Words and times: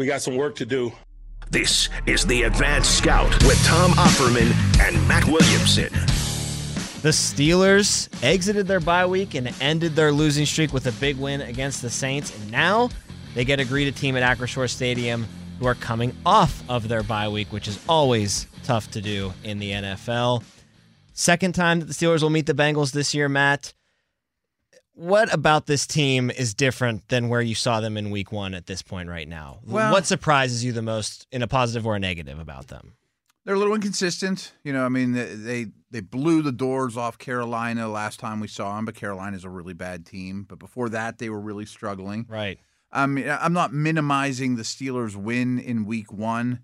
we 0.00 0.06
got 0.06 0.22
some 0.22 0.34
work 0.34 0.54
to 0.56 0.64
do. 0.64 0.90
This 1.50 1.90
is 2.06 2.24
the 2.24 2.44
Advanced 2.44 2.96
Scout 2.96 3.30
with 3.44 3.62
Tom 3.66 3.90
Opferman 3.90 4.50
and 4.80 4.96
Matt 5.06 5.26
Williamson. 5.26 5.92
The 7.02 7.10
Steelers 7.10 8.08
exited 8.24 8.66
their 8.66 8.80
bye 8.80 9.04
week 9.04 9.34
and 9.34 9.54
ended 9.60 9.94
their 9.94 10.10
losing 10.10 10.46
streak 10.46 10.72
with 10.72 10.86
a 10.86 10.92
big 10.92 11.18
win 11.18 11.42
against 11.42 11.82
the 11.82 11.90
Saints, 11.90 12.34
and 12.34 12.50
now 12.50 12.88
they 13.34 13.44
get 13.44 13.56
to 13.56 13.66
greet 13.66 13.88
a 13.88 13.92
team 13.92 14.16
at 14.16 14.22
Acrisure 14.22 14.70
Stadium 14.70 15.26
who 15.58 15.66
are 15.66 15.74
coming 15.74 16.16
off 16.24 16.64
of 16.70 16.88
their 16.88 17.02
bye 17.02 17.28
week, 17.28 17.52
which 17.52 17.68
is 17.68 17.78
always 17.86 18.46
tough 18.64 18.90
to 18.92 19.02
do 19.02 19.34
in 19.44 19.58
the 19.58 19.70
NFL. 19.70 20.42
Second 21.12 21.54
time 21.54 21.80
that 21.80 21.86
the 21.86 21.92
Steelers 21.92 22.22
will 22.22 22.30
meet 22.30 22.46
the 22.46 22.54
Bengals 22.54 22.92
this 22.92 23.12
year, 23.12 23.28
Matt. 23.28 23.74
What 25.00 25.32
about 25.32 25.64
this 25.64 25.86
team 25.86 26.30
is 26.30 26.52
different 26.52 27.08
than 27.08 27.30
where 27.30 27.40
you 27.40 27.54
saw 27.54 27.80
them 27.80 27.96
in 27.96 28.10
week 28.10 28.32
one 28.32 28.52
at 28.52 28.66
this 28.66 28.82
point 28.82 29.08
right 29.08 29.26
now? 29.26 29.60
Well- 29.64 29.92
what 29.92 30.04
surprises 30.04 30.62
you 30.62 30.72
the 30.72 30.82
most 30.82 31.26
in 31.32 31.40
a 31.42 31.46
positive 31.46 31.86
or 31.86 31.96
a 31.96 31.98
negative 31.98 32.38
about 32.38 32.66
them? 32.68 32.92
They're 33.46 33.54
a 33.54 33.58
little 33.58 33.74
inconsistent. 33.74 34.52
You 34.62 34.74
know, 34.74 34.84
I 34.84 34.90
mean, 34.90 35.12
they, 35.12 35.68
they 35.90 36.00
blew 36.00 36.42
the 36.42 36.52
doors 36.52 36.98
off 36.98 37.16
Carolina 37.16 37.88
last 37.88 38.20
time 38.20 38.40
we 38.40 38.46
saw 38.46 38.76
them, 38.76 38.84
but 38.84 38.94
Carolina's 38.94 39.42
a 39.42 39.48
really 39.48 39.72
bad 39.72 40.04
team. 40.04 40.44
But 40.46 40.58
before 40.58 40.90
that, 40.90 41.16
they 41.16 41.30
were 41.30 41.40
really 41.40 41.64
struggling. 41.64 42.26
Right. 42.28 42.58
I 42.92 43.06
mean, 43.06 43.26
I'm 43.26 43.54
not 43.54 43.72
minimizing 43.72 44.56
the 44.56 44.64
Steelers' 44.64 45.16
win 45.16 45.58
in 45.58 45.86
Week 45.86 46.12
One, 46.12 46.60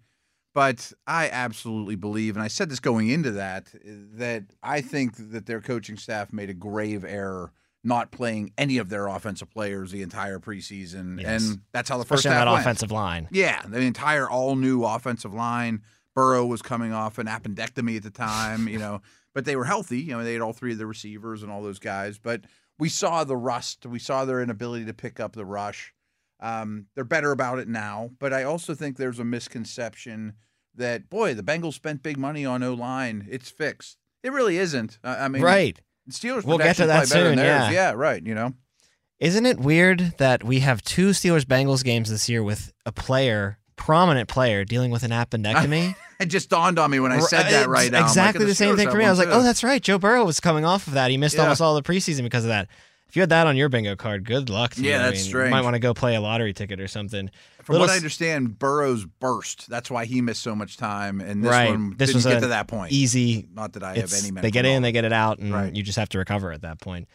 but 0.53 0.93
I 1.07 1.31
absolutely 1.31 1.97
believe, 1.97 2.37
and 2.37 2.43
I 2.43 2.49
said 2.49 2.69
this 2.69 2.81
going 2.81 3.09
into 3.09 3.31
that, 3.31 3.73
that 3.83 4.45
I 4.63 4.83
think 4.83 5.15
that 5.31 5.47
their 5.47 5.63
coaching 5.63 5.97
staff 5.97 6.35
made 6.35 6.51
a 6.51 6.55
grave 6.55 7.03
error 7.03 7.55
not 7.87 8.11
playing 8.11 8.53
any 8.59 8.79
of 8.79 8.89
their 8.89 9.07
offensive 9.07 9.49
players 9.51 9.93
the 9.93 10.03
entire 10.03 10.39
preseason, 10.39 11.21
Yes. 11.21 11.43
and 11.51 11.61
that's 11.73 11.89
how 11.89 11.97
the 11.99 12.05
first 12.05 12.21
Especially 12.21 12.37
half 12.37 12.47
that 12.47 12.51
went. 12.53 12.61
offensive 12.63 12.91
line. 12.91 13.29
Yeah, 13.31 13.63
the 13.67 13.81
entire 13.81 14.29
all 14.29 14.57
new 14.57 14.85
offensive 14.85 15.33
line. 15.33 15.83
Burrow 16.15 16.45
was 16.47 16.63
coming 16.63 16.93
off 16.93 17.19
an 17.19 17.27
appendectomy 17.27 17.97
at 17.99 18.03
the 18.03 18.11
time, 18.11 18.69
you 18.69 18.79
know, 18.79 19.03
but 19.35 19.45
they 19.45 19.55
were 19.55 19.65
healthy. 19.67 20.01
You 20.01 20.17
know, 20.17 20.25
they 20.25 20.33
had 20.33 20.43
all 20.43 20.53
three 20.53 20.73
of 20.73 20.79
the 20.79 20.87
receivers 20.87 21.43
and 21.43 21.53
all 21.53 21.63
those 21.63 21.79
guys. 21.79 22.19
But 22.19 22.43
we 22.79 22.89
saw 22.89 23.23
the 23.25 23.37
rust. 23.37 23.87
We 23.87 23.99
saw 23.99 24.25
their 24.25 24.41
inability 24.43 24.87
to 24.87 24.95
pick 24.95 25.21
up 25.21 25.35
the 25.35 25.45
rush. 25.45 25.93
Um, 26.41 26.87
they're 26.95 27.05
better 27.05 27.33
about 27.33 27.59
it 27.61 27.69
now, 27.69 28.11
but 28.19 28.33
I 28.33 28.43
also 28.45 28.75
think 28.75 28.97
there's 28.97 29.19
a 29.19 29.25
misconception 29.25 30.35
that 30.75 31.09
boy, 31.09 31.33
the 31.35 31.43
Bengals 31.43 31.73
spent 31.75 32.03
big 32.03 32.19
money 32.19 32.45
on 32.45 32.63
O 32.63 32.75
line. 32.75 33.27
It's 33.31 33.49
fixed. 33.51 33.97
It 34.23 34.33
really 34.33 34.59
isn't. 34.59 34.99
I 35.05 35.25
I 35.25 35.29
mean, 35.29 35.43
right. 35.43 35.81
Steelers. 36.11 36.45
We'll 36.45 36.59
get 36.59 36.77
to 36.77 36.87
that 36.87 37.09
soon, 37.09 37.39
yeah. 37.39 37.71
yeah, 37.71 37.93
right. 37.93 38.25
You 38.25 38.35
know, 38.35 38.53
Isn't 39.19 39.47
it 39.47 39.59
weird 39.59 40.15
that 40.19 40.45
we 40.45 40.61
have 40.61 40.83
two 40.83 41.11
Steelers 41.11 41.45
Bengals 41.45 41.83
games 41.85 42.11
this 42.11 42.29
year 42.29 42.43
with 42.43 42.73
a 42.85 42.93
player, 42.93 43.59
prominent 43.77 44.29
player, 44.29 44.65
dealing 44.65 44.91
with 44.91 45.03
an 45.03 45.11
appendectomy? 45.11 45.95
it 46.21 46.27
just 46.27 46.49
dawned 46.51 46.79
on 46.79 46.91
me 46.91 47.01
when 47.01 47.13
I 47.13 47.21
said 47.21 47.51
that 47.51 47.69
right 47.69 47.85
it's 47.85 47.93
now. 47.93 47.99
I'm 47.99 48.03
like, 48.05 48.11
Exactly 48.11 48.45
oh, 48.45 48.47
the 48.47 48.51
the 48.53 48.55
same 48.55 48.77
thing 48.77 48.91
for 48.91 48.97
me. 48.97 49.05
I 49.05 49.11
was 49.11 49.19
like, 49.19 49.29
oh, 49.31 49.43
that's 49.43 49.65
right. 49.65 49.83
Joe 49.83 49.99
Burrow 49.99 50.25
was 50.25 50.41
coming 50.41 50.65
off 50.65 50.87
of 50.87 50.95
that. 50.95 51.11
He 51.11 51.17
missed 51.17 51.37
Yeah. 51.37 51.43
almost 51.43 51.61
all 51.61 51.75
the 51.75 51.83
preseason 51.83 52.23
because 52.23 52.45
of 52.45 52.49
that. 52.49 52.69
If 53.09 53.15
you 53.17 53.23
had 53.23 53.29
that 53.31 53.47
on 53.47 53.57
your 53.57 53.69
bingo 53.69 53.95
card, 53.97 54.25
good 54.25 54.51
luck. 54.51 54.75
To 54.75 54.83
Yeah, 54.83 54.91
you. 54.91 54.97
I 54.97 55.11
that's 55.11 55.33
mean, 55.33 55.45
You 55.45 55.51
might 55.51 55.61
want 55.63 55.75
to 55.75 55.79
go 55.81 55.95
play 55.95 56.17
a 56.17 56.21
lottery 56.21 56.53
ticket 56.53 56.81
or 56.81 56.89
something. 56.89 57.31
From 57.63 57.75
Little 57.75 57.89
I 57.91 57.97
understand, 57.97 58.59
Burrow's 58.59 59.05
burst. 59.05 59.69
That's 59.69 59.91
why 59.91 60.05
he 60.05 60.21
missed 60.21 60.43
so 60.43 60.55
much 60.55 60.77
time, 60.77 61.21
and 61.21 61.43
this 61.43 61.51
Right. 61.51 61.71
one 61.71 61.95
This 61.97 62.09
didn't 62.11 62.17
was 62.17 62.27
get 62.27 62.41
to 62.41 62.49
that 62.49 62.69
point. 62.69 62.93
Easy. 62.93 63.47
Not 63.55 63.73
that 63.75 63.83
I 63.83 63.95
have 63.97 64.13
any. 64.13 64.31
they 64.41 64.51
get 64.51 64.65
in, 64.67 64.83
they 64.83 64.93
get 64.93 65.05
it 65.05 65.13
out, 65.13 65.39
and 65.39 65.53
Right. 65.53 65.75
you 65.75 65.83
just 65.83 65.99
have 65.99 66.09
to 66.11 66.19
recover 66.19 66.53
at 66.53 66.63
that 66.63 66.81
point. 66.81 67.09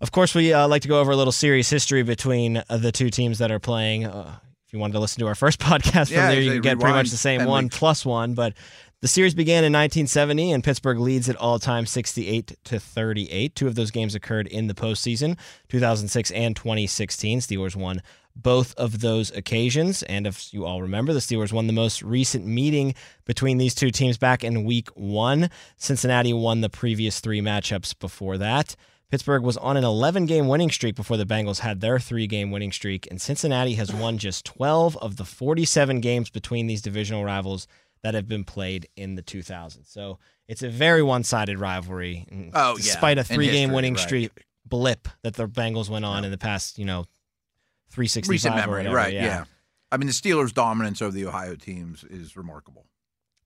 Of 0.00 0.12
course, 0.12 0.34
we 0.34 0.52
uh, 0.52 0.68
like 0.68 0.82
to 0.82 0.88
go 0.88 1.00
over 1.00 1.10
a 1.12 1.16
little 1.16 1.32
series 1.32 1.68
history 1.70 2.02
between 2.04 2.58
uh, 2.68 2.76
the 2.76 2.92
two 2.92 3.10
teams 3.10 3.38
that 3.38 3.50
are 3.50 3.58
playing. 3.58 4.06
Uh, 4.06 4.36
if 4.66 4.72
you 4.72 4.78
wanted 4.78 4.92
to 4.92 5.00
listen 5.00 5.18
to 5.20 5.26
our 5.26 5.34
first 5.34 5.58
podcast 5.60 6.08
from 6.08 6.14
Yeah, 6.16 6.28
there, 6.30 6.40
you 6.40 6.52
can 6.52 6.60
get 6.60 6.78
pretty 6.78 6.94
much 6.94 7.10
the 7.10 7.16
same 7.16 7.44
one 7.46 7.64
weeks. 7.64 7.78
plus 7.78 8.04
one. 8.06 8.34
But 8.34 8.52
the 9.00 9.08
series 9.08 9.34
began 9.34 9.62
in 9.62 9.72
1970, 9.72 10.50
and 10.50 10.64
Pittsburgh 10.64 10.98
leads 10.98 11.28
at 11.28 11.36
all 11.36 11.60
time 11.60 11.86
68 11.86 12.56
to 12.64 12.80
38. 12.80 13.54
Two 13.54 13.68
of 13.68 13.76
those 13.76 13.92
games 13.92 14.16
occurred 14.16 14.48
in 14.48 14.66
the 14.66 14.74
postseason, 14.74 15.38
2006 15.68 16.30
and 16.32 16.56
2016. 16.56 17.40
Steelers 17.40 17.76
won 17.76 18.02
both 18.34 18.74
of 18.74 19.00
those 19.00 19.30
occasions. 19.30 20.02
And 20.04 20.26
if 20.26 20.52
you 20.52 20.64
all 20.64 20.82
remember, 20.82 21.12
the 21.12 21.20
Steelers 21.20 21.52
won 21.52 21.68
the 21.68 21.72
most 21.72 22.02
recent 22.02 22.44
meeting 22.44 22.94
between 23.24 23.58
these 23.58 23.74
two 23.74 23.90
teams 23.90 24.18
back 24.18 24.42
in 24.42 24.64
week 24.64 24.88
one. 24.96 25.50
Cincinnati 25.76 26.32
won 26.32 26.60
the 26.60 26.70
previous 26.70 27.20
three 27.20 27.40
matchups 27.40 27.96
before 27.98 28.36
that. 28.38 28.74
Pittsburgh 29.10 29.42
was 29.42 29.56
on 29.56 29.76
an 29.76 29.84
11 29.84 30.26
game 30.26 30.48
winning 30.48 30.70
streak 30.70 30.94
before 30.94 31.16
the 31.16 31.24
Bengals 31.24 31.60
had 31.60 31.80
their 31.80 31.98
three 31.98 32.26
game 32.26 32.50
winning 32.50 32.72
streak, 32.72 33.08
and 33.10 33.20
Cincinnati 33.20 33.74
has 33.74 33.92
won 33.92 34.18
just 34.18 34.44
12 34.44 34.96
of 34.98 35.16
the 35.16 35.24
47 35.24 36.00
games 36.00 36.28
between 36.30 36.66
these 36.66 36.82
divisional 36.82 37.24
rivals 37.24 37.66
that 38.02 38.14
have 38.14 38.28
been 38.28 38.44
played 38.44 38.88
in 38.96 39.14
the 39.16 39.22
2000s. 39.22 39.90
So 39.90 40.18
it's 40.46 40.62
a 40.62 40.68
very 40.68 41.02
one 41.02 41.24
sided 41.24 41.58
rivalry. 41.58 42.26
and 42.30 42.50
Oh, 42.54 42.70
yeah, 42.70 42.82
Despite 42.82 43.18
a 43.18 43.24
three 43.24 43.50
game 43.50 43.72
winning 43.72 43.94
right. 43.94 44.02
streak 44.02 44.30
blip 44.66 45.08
that 45.22 45.34
the 45.34 45.48
Bengals 45.48 45.88
went 45.88 46.04
on 46.04 46.24
in 46.24 46.30
the 46.30 46.38
past, 46.38 46.78
you 46.78 46.84
know, 46.84 47.06
365 47.90 48.30
recent 48.30 48.54
or 48.54 48.56
memory, 48.58 48.78
whatever, 48.80 48.96
right? 48.96 49.12
Yeah. 49.14 49.44
I 49.90 49.96
mean, 49.96 50.06
the 50.06 50.12
Steelers' 50.12 50.52
dominance 50.52 51.00
over 51.00 51.12
the 51.12 51.24
Ohio 51.26 51.54
teams 51.54 52.04
is 52.04 52.36
remarkable. 52.36 52.84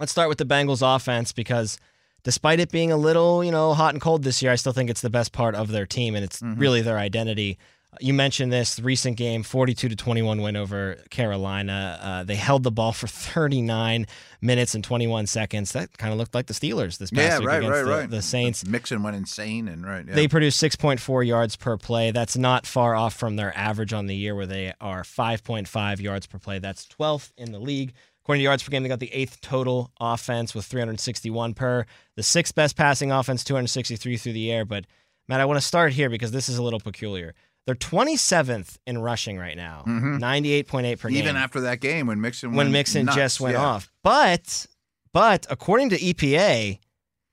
Let's 0.01 0.11
start 0.11 0.29
with 0.29 0.39
the 0.39 0.45
Bengals 0.47 0.83
offense 0.97 1.31
because 1.33 1.79
despite 2.25 2.59
it 2.59 2.73
being 2.73 2.91
a 2.91 2.97
little, 2.97 3.45
you 3.45 3.53
know, 3.53 3.73
hot 3.75 3.95
and 3.95 4.01
cold 4.03 4.25
this 4.25 4.43
year, 4.43 4.51
I 4.51 4.57
still 4.57 4.73
think 4.73 4.91
it's 4.91 5.01
the 5.01 5.11
best 5.11 5.33
part 5.33 5.55
of 5.55 5.69
their 5.69 5.87
team 5.87 6.17
and 6.17 6.25
it's 6.25 6.41
Mm-hmm. 6.41 6.61
really 6.61 6.81
their 6.83 6.99
identity. 6.99 7.59
You 8.01 8.15
mentioned 8.15 8.51
this 8.51 8.81
recent 8.81 9.19
game, 9.19 9.43
42 9.43 9.91
to 9.91 9.97
21 9.97 10.41
win 10.41 10.57
over 10.57 10.97
Carolina. 11.11 11.99
Uh, 12.01 12.25
they 12.25 12.37
held 12.37 12.63
the 12.63 12.71
ball 12.71 12.93
for 12.93 13.07
39 13.07 14.07
minutes 14.41 14.75
and 14.75 14.83
21 14.83 15.27
seconds. 15.27 15.73
That 15.73 15.99
kind 15.99 16.11
of 16.11 16.19
looked 16.19 16.35
like 16.35 16.47
the 16.47 16.55
Steelers 16.55 16.97
this 16.97 17.11
past 17.11 17.15
Yeah, 17.15 17.39
week 17.41 17.49
right, 17.49 17.59
against 17.59 17.71
right, 17.77 17.85
the, 17.85 17.91
right. 17.91 18.11
the 18.11 18.23
Saints. 18.23 18.67
Mixon 18.67 19.03
went 19.03 19.17
insane, 19.17 19.69
and 19.69 19.85
right. 19.85 20.07
Yeah. 20.07 20.15
They 20.15 20.27
produced 20.27 20.61
6.4 20.63 21.27
yards 21.27 21.57
per 21.57 21.77
play. 21.77 22.11
That's 22.13 22.37
not 22.37 22.67
far 22.67 22.95
off 22.95 23.15
from 23.15 23.37
their 23.37 23.57
average 23.57 23.93
on 23.93 24.07
the 24.07 24.17
year, 24.17 24.35
where 24.35 24.47
they 24.47 24.73
are 24.81 25.03
5.5 25.03 26.01
yards 26.01 26.27
per 26.27 26.39
play. 26.39 26.59
That's 26.59 26.87
12th 26.87 27.33
in 27.37 27.53
the 27.53 27.61
league. 27.61 27.93
According 28.25 28.41
to 28.41 28.45
yards 28.45 28.63
per 28.63 28.71
game, 28.71 28.85
they 28.85 28.89
got 28.89 29.01
the 29.01 29.13
eighth 29.13 29.43
total 29.43 29.91
offense 30.01 30.55
with 30.55 30.65
361 30.65 31.53
per. 31.53 31.85
The 32.17 32.23
sixth 32.23 32.55
best 32.55 32.75
passing 32.75 33.13
offense, 33.13 33.45
263 33.45 34.17
through 34.17 34.33
the 34.33 34.51
air. 34.51 34.65
But, 34.65 34.87
Matt, 35.29 35.41
I 35.41 35.45
want 35.45 35.61
to 35.61 35.67
start 35.67 35.93
here 35.93 36.09
because 36.09 36.31
this 36.31 36.49
is 36.49 36.57
a 36.57 36.63
little 36.63 36.81
peculiar. 36.81 37.35
They're 37.67 37.75
27th 37.77 38.79
in 38.87 38.99
rushing 38.99 39.39
right 39.39 39.57
now, 39.57 39.85
98.8 39.87 40.99
per 40.99 41.09
game 41.09 41.17
Mm-hmm. 41.17 41.17
even 41.17 41.37
after 41.37 41.61
that 41.63 41.81
game 41.81 42.07
when 42.07 42.21
Mixon 42.21 42.55
when 42.55 42.73
Mixon 42.73 43.07
nuts, 43.07 43.17
just 43.17 43.41
went 43.41 43.55
yeah. 43.55 43.63
off. 43.65 43.91
But 44.03 44.67
but 45.13 45.47
according 45.51 45.91
to 45.91 45.97
EPA, 45.99 46.79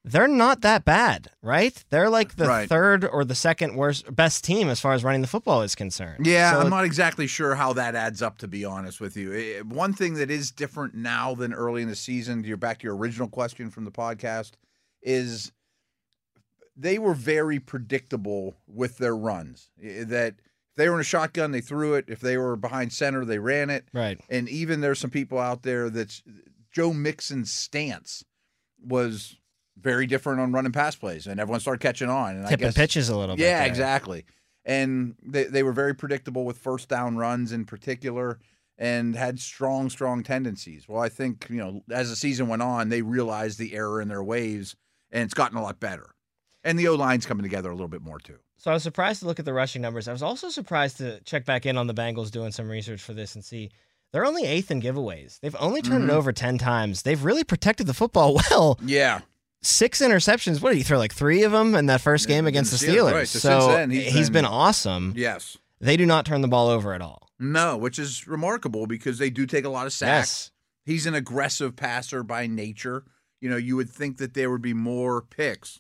they're 0.06 0.28
not 0.28 0.62
that 0.62 0.85
bad, 0.85 1.29
right? 1.41 1.84
They're 1.90 2.09
like 2.09 2.35
the 2.35 2.45
Right. 2.45 2.69
third 2.69 3.03
or 3.06 3.25
the 3.25 3.35
second 3.35 3.75
worst 3.75 4.13
best 4.16 4.44
team 4.44 4.69
as 4.69 4.79
far 4.79 4.94
as 4.94 5.03
running 5.03 5.22
the 5.22 5.28
football 5.28 5.62
is 5.62 5.75
concerned. 5.75 6.25
Yeah, 6.28 6.51
So 6.53 6.59
I'm 6.61 6.69
not 6.69 6.85
exactly 6.85 7.25
sure 7.28 7.56
how 7.56 7.73
that 7.73 7.96
adds 7.96 8.22
up, 8.22 8.38
to 8.40 8.47
be 8.47 8.63
honest 8.66 9.01
with 9.01 9.17
you. 9.17 9.63
One 9.67 9.94
thing 9.94 10.13
that 10.16 10.29
is 10.29 10.51
different 10.51 10.94
now 10.94 11.35
than 11.35 11.53
early 11.53 11.81
in 11.81 11.90
the 11.90 11.96
season, 11.96 12.44
you're 12.44 12.56
back 12.57 12.79
to 12.79 12.84
your 12.85 12.96
original 12.96 13.28
question 13.28 13.69
from 13.72 13.84
the 13.85 13.91
podcast, 13.91 14.51
is 15.01 15.51
they 16.79 16.97
were 16.97 17.13
very 17.13 17.59
predictable 17.59 18.56
with 18.66 18.97
their 18.97 19.16
runs. 19.16 19.69
That 19.78 20.35
if 20.38 20.75
they 20.78 20.88
were 20.88 20.95
in 20.95 21.01
a 21.01 21.03
shotgun, 21.03 21.51
they 21.51 21.62
threw 21.62 21.95
it. 21.95 22.06
If 22.07 22.22
they 22.22 22.38
were 22.38 22.56
behind 22.56 22.94
center, 22.94 23.25
they 23.25 23.40
ran 23.40 23.69
it. 23.69 23.85
right. 23.94 24.19
And 24.29 24.47
even 24.47 24.81
there's 24.81 25.00
some 25.00 25.09
people 25.09 25.40
out 25.40 25.63
there 25.63 25.90
that 25.90 26.22
Joe 26.72 26.94
Mixon's 26.94 27.51
stance 27.51 28.23
was 28.81 29.35
very 29.78 30.07
different 30.07 30.40
on 30.40 30.51
running 30.53 30.72
pass 30.72 30.95
plays, 30.95 31.28
and 31.28 31.40
everyone 31.40 31.59
started 31.59 31.81
catching 31.81 32.09
on. 32.09 32.38
And 32.38 32.47
I 32.47 32.56
guess, 32.56 32.75
pitches 32.75 33.09
a 33.09 33.17
little 33.17 33.35
bit. 33.35 33.44
yeah, 33.44 33.59
there. 33.59 33.67
exactly. 33.67 34.25
And 34.63 35.16
they, 35.22 35.46
they 35.46 35.63
were 35.63 35.73
very 35.73 35.96
predictable 35.96 36.46
with 36.46 36.57
first 36.57 36.90
down 36.90 37.17
runs 37.17 37.51
in 37.51 37.66
particular 37.66 38.40
and 38.78 39.16
had 39.16 39.40
strong, 39.40 39.90
strong 39.90 40.23
tendencies. 40.23 40.87
Well, 40.87 41.02
I 41.02 41.09
think, 41.09 41.47
you 41.49 41.58
know, 41.58 41.81
as 41.91 42.09
the 42.09 42.16
season 42.16 42.47
went 42.47 42.61
on, 42.61 42.90
they 42.90 43.02
realized 43.02 43.58
the 43.58 43.73
error 43.73 44.02
in 44.02 44.08
their 44.08 44.23
ways 44.23 44.76
and 45.11 45.23
it's 45.23 45.34
gotten 45.34 45.58
a 45.58 45.61
lot 45.61 45.79
better. 45.79 46.16
And 46.64 46.78
the 46.78 46.88
O 46.90 46.96
line's 46.96 47.26
coming 47.26 47.44
together 47.44 47.70
a 47.70 47.73
little 47.73 47.88
bit 47.88 48.02
more 48.02 48.20
too. 48.20 48.38
So 48.58 48.70
I 48.72 48.73
was 48.73 48.84
surprised 48.84 49.22
to 49.22 49.26
look 49.26 49.40
at 49.40 49.46
the 49.46 49.53
rushing 49.53 49.82
numbers. 49.82 50.08
I 50.08 50.11
was 50.11 50.22
also 50.23 50.50
surprised 50.50 50.97
to 50.97 51.22
check 51.22 51.46
back 51.46 51.66
in 51.66 51.78
on 51.78 51.88
the 51.88 51.94
Bengals 51.94 52.29
doing 52.32 52.52
some 52.52 52.67
research 52.70 53.02
for 53.02 53.14
this 53.14 53.35
and 53.35 53.44
see 53.46 53.70
they're 54.11 54.26
only 54.26 54.44
eighth 54.46 54.70
in 54.72 54.82
giveaways. 54.82 55.40
They've 55.40 55.56
only 55.59 55.82
turned 55.82 56.02
Mm-hmm. 56.02 56.09
it 56.09 56.14
over 56.14 56.34
10 56.34 56.58
times. 56.58 57.03
They've 57.03 57.23
really 57.23 57.44
protected 57.46 57.88
the 57.88 57.94
football 57.94 58.34
well. 58.52 58.78
Yeah. 58.84 59.22
Six 59.61 60.02
interceptions. 60.02 60.61
What 60.61 60.70
did 60.70 60.78
he 60.78 60.84
throw? 60.84 60.97
Like 60.97 61.14
three 61.14 61.44
of 61.44 61.52
them 61.53 61.76
in 61.76 61.85
that 61.88 62.02
first 62.02 62.28
game 62.28 62.46
Yeah, 62.46 62.50
against 62.50 62.72
the 62.72 62.78
Steelers, 62.85 62.94
Steelers. 63.12 63.14
right. 63.14 63.28
So 63.28 63.40
So 63.40 63.59
since 63.62 63.73
then, 63.73 63.90
he's 63.91 64.14
he's 64.14 64.29
been 64.29 64.44
been- 64.44 64.52
awesome. 64.52 65.14
Yes. 65.16 65.58
They 65.79 65.96
do 65.96 66.05
not 66.05 66.26
turn 66.26 66.41
the 66.41 66.47
ball 66.50 66.67
over 66.67 66.94
at 66.94 67.02
all. 67.02 67.29
No, 67.40 67.78
which 67.78 67.97
is 68.00 68.28
remarkable 68.28 68.85
because 68.88 69.17
they 69.17 69.29
do 69.29 69.46
take 69.46 69.64
a 69.64 69.70
lot 69.70 69.85
of 69.85 69.94
sacks. 69.94 70.28
Yes. 70.29 70.52
He's 70.85 71.05
an 71.05 71.14
aggressive 71.14 71.76
passer 71.78 72.23
by 72.23 72.47
nature. 72.47 73.05
You 73.40 73.50
know, 73.50 73.55
you 73.55 73.78
would 73.78 73.90
think 73.90 74.17
that 74.17 74.34
there 74.34 74.50
would 74.52 74.62
be 74.62 74.73
more 74.73 75.22
picks. 75.22 75.79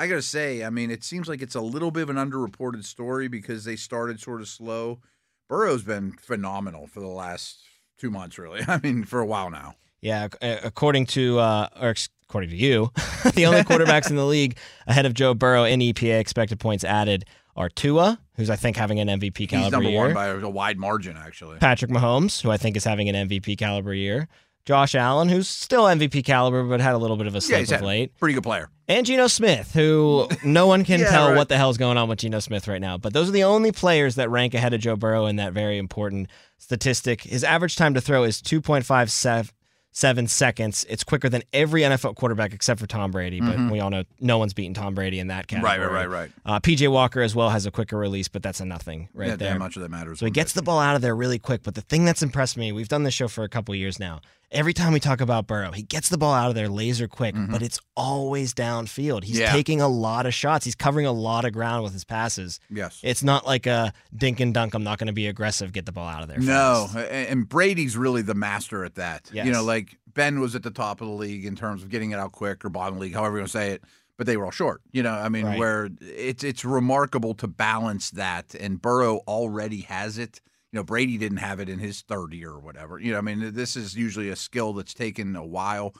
I 0.00 0.06
got 0.06 0.14
to 0.14 0.22
say, 0.22 0.64
I 0.64 0.70
mean, 0.70 0.90
it 0.90 1.04
seems 1.04 1.28
like 1.28 1.42
it's 1.42 1.54
a 1.54 1.60
little 1.60 1.90
bit 1.90 2.04
of 2.04 2.08
an 2.08 2.16
underreported 2.16 2.84
story 2.84 3.28
because 3.28 3.64
they 3.64 3.76
started 3.76 4.18
sort 4.18 4.40
of 4.40 4.48
slow. 4.48 5.00
Burrow's 5.46 5.82
been 5.82 6.12
phenomenal 6.12 6.86
for 6.86 7.00
the 7.00 7.06
last 7.06 7.58
two 7.98 8.10
months, 8.10 8.38
really. 8.38 8.62
I 8.68 8.80
mean, 8.82 9.04
for 9.04 9.20
a 9.20 9.26
while 9.26 9.50
now. 9.50 9.74
Yeah, 10.00 10.28
according 10.40 11.04
to 11.08 11.38
uh, 11.38 11.68
or 11.78 11.94
according 12.26 12.48
to 12.48 12.56
you, 12.56 12.90
the 13.34 13.44
only 13.44 13.60
quarterbacks 13.64 14.08
in 14.08 14.16
the 14.16 14.24
league 14.24 14.56
ahead 14.86 15.04
of 15.04 15.12
Joe 15.12 15.34
Burrow 15.34 15.64
in 15.64 15.80
EPA 15.80 16.18
expected 16.18 16.58
points 16.58 16.82
added 16.82 17.26
are 17.54 17.68
Tua, 17.68 18.18
who's 18.36 18.48
I 18.48 18.56
think 18.56 18.78
having 18.78 19.00
an 19.00 19.08
MVP 19.08 19.36
He's 19.36 19.50
caliber 19.50 19.76
number 19.76 19.90
year, 19.90 20.00
one 20.00 20.14
by 20.14 20.28
a 20.28 20.48
wide 20.48 20.78
margin, 20.78 21.18
actually. 21.18 21.58
Patrick 21.58 21.90
Mahomes, 21.90 22.40
who 22.40 22.50
I 22.50 22.56
think 22.56 22.78
is 22.78 22.84
having 22.84 23.10
an 23.10 23.28
MVP 23.28 23.58
caliber 23.58 23.92
year, 23.92 24.28
Josh 24.64 24.94
Allen, 24.94 25.28
who's 25.28 25.48
still 25.48 25.84
MVP 25.84 26.24
caliber 26.24 26.62
but 26.62 26.80
had 26.80 26.94
a 26.94 26.98
little 26.98 27.16
bit 27.16 27.26
of 27.26 27.34
a 27.34 27.38
Yeah, 27.38 27.40
slip 27.40 27.58
he's 27.60 27.72
of 27.72 27.82
late, 27.82 28.16
Pretty 28.18 28.34
good 28.34 28.42
player. 28.44 28.68
and 28.88 29.04
Geno 29.06 29.26
Smith, 29.26 29.72
who 29.74 30.28
no 30.44 30.66
one 30.66 30.84
can 30.84 31.00
Yeah, 31.00 31.10
tell 31.10 31.28
right. 31.28 31.36
what 31.36 31.48
the 31.48 31.56
hell's 31.56 31.78
going 31.78 31.96
on 31.96 32.08
with 32.08 32.18
Geno 32.20 32.38
Smith 32.40 32.68
right 32.68 32.80
now. 32.80 32.96
But 32.98 33.12
those 33.12 33.28
are 33.28 33.32
the 33.32 33.44
only 33.44 33.72
players 33.72 34.14
that 34.16 34.30
rank 34.30 34.54
ahead 34.54 34.74
of 34.74 34.80
Joe 34.80 34.96
Burrow 34.96 35.26
in 35.26 35.36
that 35.36 35.52
very 35.52 35.78
important 35.78 36.28
statistic. 36.58 37.22
His 37.22 37.42
average 37.42 37.76
time 37.76 37.94
to 37.94 38.00
throw 38.00 38.22
is 38.24 38.40
2.57 38.42 40.28
seconds. 40.28 40.86
It's 40.88 41.02
quicker 41.04 41.28
than 41.28 41.42
every 41.52 41.82
NFL 41.82 42.14
quarterback 42.16 42.52
except 42.52 42.78
for 42.80 42.86
Tom 42.86 43.10
Brady, 43.10 43.40
but 43.40 43.70
we 43.72 43.80
all 43.80 43.90
know 43.90 44.04
no 44.20 44.38
one's 44.38 44.54
beaten 44.54 44.74
Tom 44.74 44.94
Brady 44.94 45.18
in 45.18 45.28
that 45.28 45.46
category. 45.48 45.72
Mm-hmm. 45.72 45.82
Right, 45.82 45.92
right, 45.92 46.08
right, 46.08 46.30
right. 46.46 46.56
Uh, 46.56 46.60
PJ 46.60 46.86
Walker 46.92 47.22
as 47.22 47.34
well 47.34 47.50
has 47.50 47.66
a 47.66 47.70
quicker 47.70 47.96
release, 47.96 48.28
but 48.28 48.42
that's 48.42 48.60
a 48.60 48.64
nothing 48.64 49.08
right 49.14 49.28
yeah, 49.28 49.36
there. 49.36 49.50
damn 49.50 49.58
much 49.58 49.76
of 49.76 49.82
that 49.82 49.90
matters. 49.90 50.18
So 50.20 50.26
he 50.26 50.30
gets 50.30 50.52
the 50.52 50.62
ball 50.62 50.78
out 50.78 50.94
of 50.96 51.02
there 51.02 51.16
really 51.16 51.38
quick. 51.38 51.62
But 51.64 51.74
the 51.74 51.80
thing 51.80 52.04
that's 52.04 52.22
impressed 52.22 52.56
me, 52.56 52.70
we've 52.72 52.88
done 52.88 53.02
this 53.02 53.14
show 53.14 53.26
for 53.28 53.42
a 53.42 53.48
couple 53.48 53.74
years 53.74 53.98
now. 53.98 54.20
Every 54.52 54.72
time 54.72 54.92
we 54.92 54.98
talk 54.98 55.20
about 55.20 55.46
Burrow, 55.46 55.70
he 55.70 55.84
gets 55.84 56.08
the 56.08 56.18
ball 56.18 56.34
out 56.34 56.48
of 56.48 56.56
there 56.56 56.68
laser 56.68 57.06
quick, 57.06 57.36
but 57.50 57.62
it's 57.62 57.78
always 57.96 58.52
downfield. 58.52 59.22
He's 59.22 59.36
Mm-hmm. 59.36 59.42
Yeah. 59.42 59.52
taking 59.52 59.80
a 59.80 59.86
lot 59.86 60.26
of 60.26 60.34
shots. 60.34 60.64
He's 60.64 60.74
covering 60.74 61.06
a 61.06 61.12
lot 61.12 61.44
of 61.44 61.52
ground 61.52 61.84
with 61.84 61.92
his 61.92 62.04
passes. 62.04 62.58
Yes. 62.68 62.98
It's 63.04 63.22
not 63.22 63.46
like 63.46 63.66
a 63.66 63.92
dink 64.14 64.40
and 64.40 64.52
dunk. 64.52 64.74
I'm 64.74 64.82
not 64.82 64.98
going 64.98 65.06
to 65.06 65.12
be 65.12 65.28
aggressive. 65.28 65.72
Get 65.72 65.86
the 65.86 65.92
ball 65.92 66.08
out 66.08 66.22
of 66.22 66.28
there. 66.28 66.38
No, 66.40 66.88
fast. 66.92 67.10
and 67.12 67.48
Brady's 67.48 67.96
really 67.96 68.22
the 68.22 68.34
master 68.34 68.84
at 68.84 68.96
that. 68.96 69.30
Yes. 69.32 69.46
You 69.46 69.52
know, 69.52 69.62
like 69.62 69.96
Ben 70.12 70.40
was 70.40 70.56
at 70.56 70.64
the 70.64 70.70
top 70.72 71.00
of 71.00 71.06
the 71.06 71.14
league 71.14 71.44
in 71.44 71.54
terms 71.54 71.84
of 71.84 71.88
getting 71.88 72.10
it 72.10 72.16
out 72.18 72.32
quick 72.32 72.64
or 72.64 72.70
bottom 72.70 72.98
league, 72.98 73.14
however 73.14 73.36
you 73.36 73.42
want 73.42 73.52
to 73.52 73.56
say 73.58 73.70
it, 73.70 73.84
but 74.16 74.26
they 74.26 74.36
were 74.36 74.46
all 74.46 74.50
short. 74.50 74.82
You 74.90 75.04
know, 75.04 75.12
I 75.12 75.28
mean, 75.28 75.46
Right. 75.46 75.58
where 75.60 75.88
it's 76.00 76.42
it's 76.42 76.64
remarkable 76.64 77.34
to 77.34 77.46
balance 77.46 78.10
that, 78.10 78.54
and 78.58 78.82
Burrow 78.82 79.18
already 79.28 79.82
has 79.82 80.18
it. 80.18 80.40
You 80.72 80.78
know, 80.78 80.84
Brady 80.84 81.18
didn't 81.18 81.38
have 81.38 81.58
it 81.60 81.68
in 81.68 81.78
his 81.78 82.02
third 82.02 82.32
year 82.32 82.50
or 82.50 82.60
whatever. 82.60 82.98
You 82.98 83.12
know, 83.12 83.18
I 83.18 83.22
mean, 83.22 83.52
this 83.54 83.76
is 83.76 83.96
usually 83.96 84.28
a 84.30 84.36
skill 84.36 84.72
that's 84.72 84.94
taken 84.94 85.34
a 85.34 85.44
while. 85.44 85.94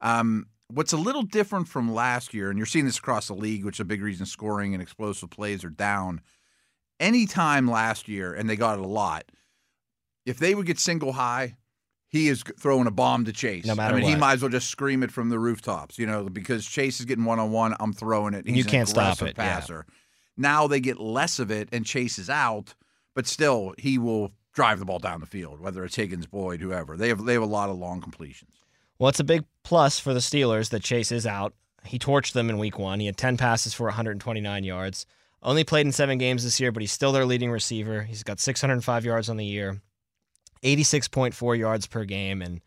Um, 0.00 0.46
what's 0.68 0.92
a 0.92 0.96
little 0.96 1.22
different 1.22 1.68
from 1.68 1.94
last 1.94 2.34
year, 2.34 2.50
and 2.50 2.58
you're 2.58 2.66
seeing 2.66 2.86
this 2.86 2.98
across 2.98 3.28
the 3.28 3.34
league, 3.34 3.64
which 3.64 3.76
is 3.76 3.80
a 3.80 3.84
big 3.84 4.02
reason 4.02 4.26
scoring 4.26 4.74
and 4.74 4.82
explosive 4.82 5.30
plays 5.30 5.64
are 5.64 5.70
down. 5.70 6.20
Anytime 6.98 7.70
last 7.70 8.08
year, 8.08 8.34
and 8.34 8.48
they 8.48 8.56
got 8.56 8.78
it 8.78 8.84
a 8.84 8.88
lot, 8.88 9.30
if 10.24 10.38
they 10.38 10.54
would 10.54 10.66
get 10.66 10.78
single 10.78 11.12
high, 11.12 11.56
he 12.08 12.28
is 12.28 12.42
throwing 12.58 12.86
a 12.86 12.90
bomb 12.90 13.24
to 13.26 13.32
Chase. 13.32 13.66
No 13.66 13.74
matter 13.74 13.94
I 13.94 14.00
mean, 14.00 14.08
he 14.08 14.16
might 14.16 14.34
as 14.34 14.42
well 14.42 14.50
just 14.50 14.70
scream 14.70 15.02
it 15.02 15.10
from 15.12 15.28
the 15.28 15.38
rooftops, 15.38 15.98
you 15.98 16.06
know, 16.06 16.28
because 16.28 16.66
Chase 16.66 16.98
is 17.00 17.06
getting 17.06 17.24
one 17.24 17.38
on 17.38 17.50
one. 17.52 17.74
I'm 17.78 17.92
throwing 17.92 18.34
it. 18.34 18.46
He's 18.46 18.56
You 18.56 18.64
can't 18.64 18.88
stop 18.88 19.20
it, 19.22 19.36
yeah. 19.36 19.60
Now 20.36 20.66
they 20.66 20.80
get 20.80 20.98
less 20.98 21.38
of 21.38 21.50
it, 21.50 21.68
and 21.72 21.84
Chase 21.84 22.18
is 22.18 22.30
out, 22.30 22.74
but 23.16 23.26
still 23.26 23.74
he 23.78 23.98
will 23.98 24.30
drive 24.52 24.78
the 24.78 24.84
ball 24.84 25.00
down 25.00 25.20
the 25.20 25.26
field, 25.26 25.58
whether 25.58 25.84
it's 25.84 25.96
Higgins, 25.96 26.26
Boyd, 26.26 26.60
whoever. 26.60 26.96
They 26.96 27.08
have 27.08 27.24
they 27.24 27.32
have 27.32 27.42
a 27.42 27.46
lot 27.46 27.70
of 27.70 27.78
long 27.78 28.00
completions. 28.00 28.52
Well, 28.98 29.08
it's 29.08 29.20
a 29.20 29.24
big 29.24 29.44
plus 29.64 29.98
for 29.98 30.14
the 30.14 30.20
Steelers 30.20 30.70
that 30.70 30.84
Chase 30.84 31.10
is 31.10 31.26
out. 31.26 31.54
He 31.84 31.98
torched 31.98 32.32
them 32.32 32.48
in 32.48 32.58
week 32.58 32.78
one. 32.78 33.00
He 33.00 33.06
had 33.06 33.16
10 33.16 33.36
passes 33.36 33.74
for 33.74 33.84
129 33.84 34.64
yards. 34.64 35.06
Only 35.42 35.64
played 35.64 35.86
in 35.86 35.92
seven 35.92 36.18
games 36.18 36.44
this 36.44 36.58
year, 36.58 36.72
but 36.72 36.82
he's 36.82 36.92
still 36.92 37.12
their 37.12 37.26
leading 37.26 37.50
receiver. 37.50 38.02
He's 38.02 38.22
got 38.22 38.40
605 38.40 39.04
yards 39.04 39.28
on 39.28 39.36
the 39.36 39.44
year, 39.44 39.80
86.4 40.62 41.58
yards 41.58 41.86
per 41.86 42.04
game. 42.04 42.42
And 42.42 42.60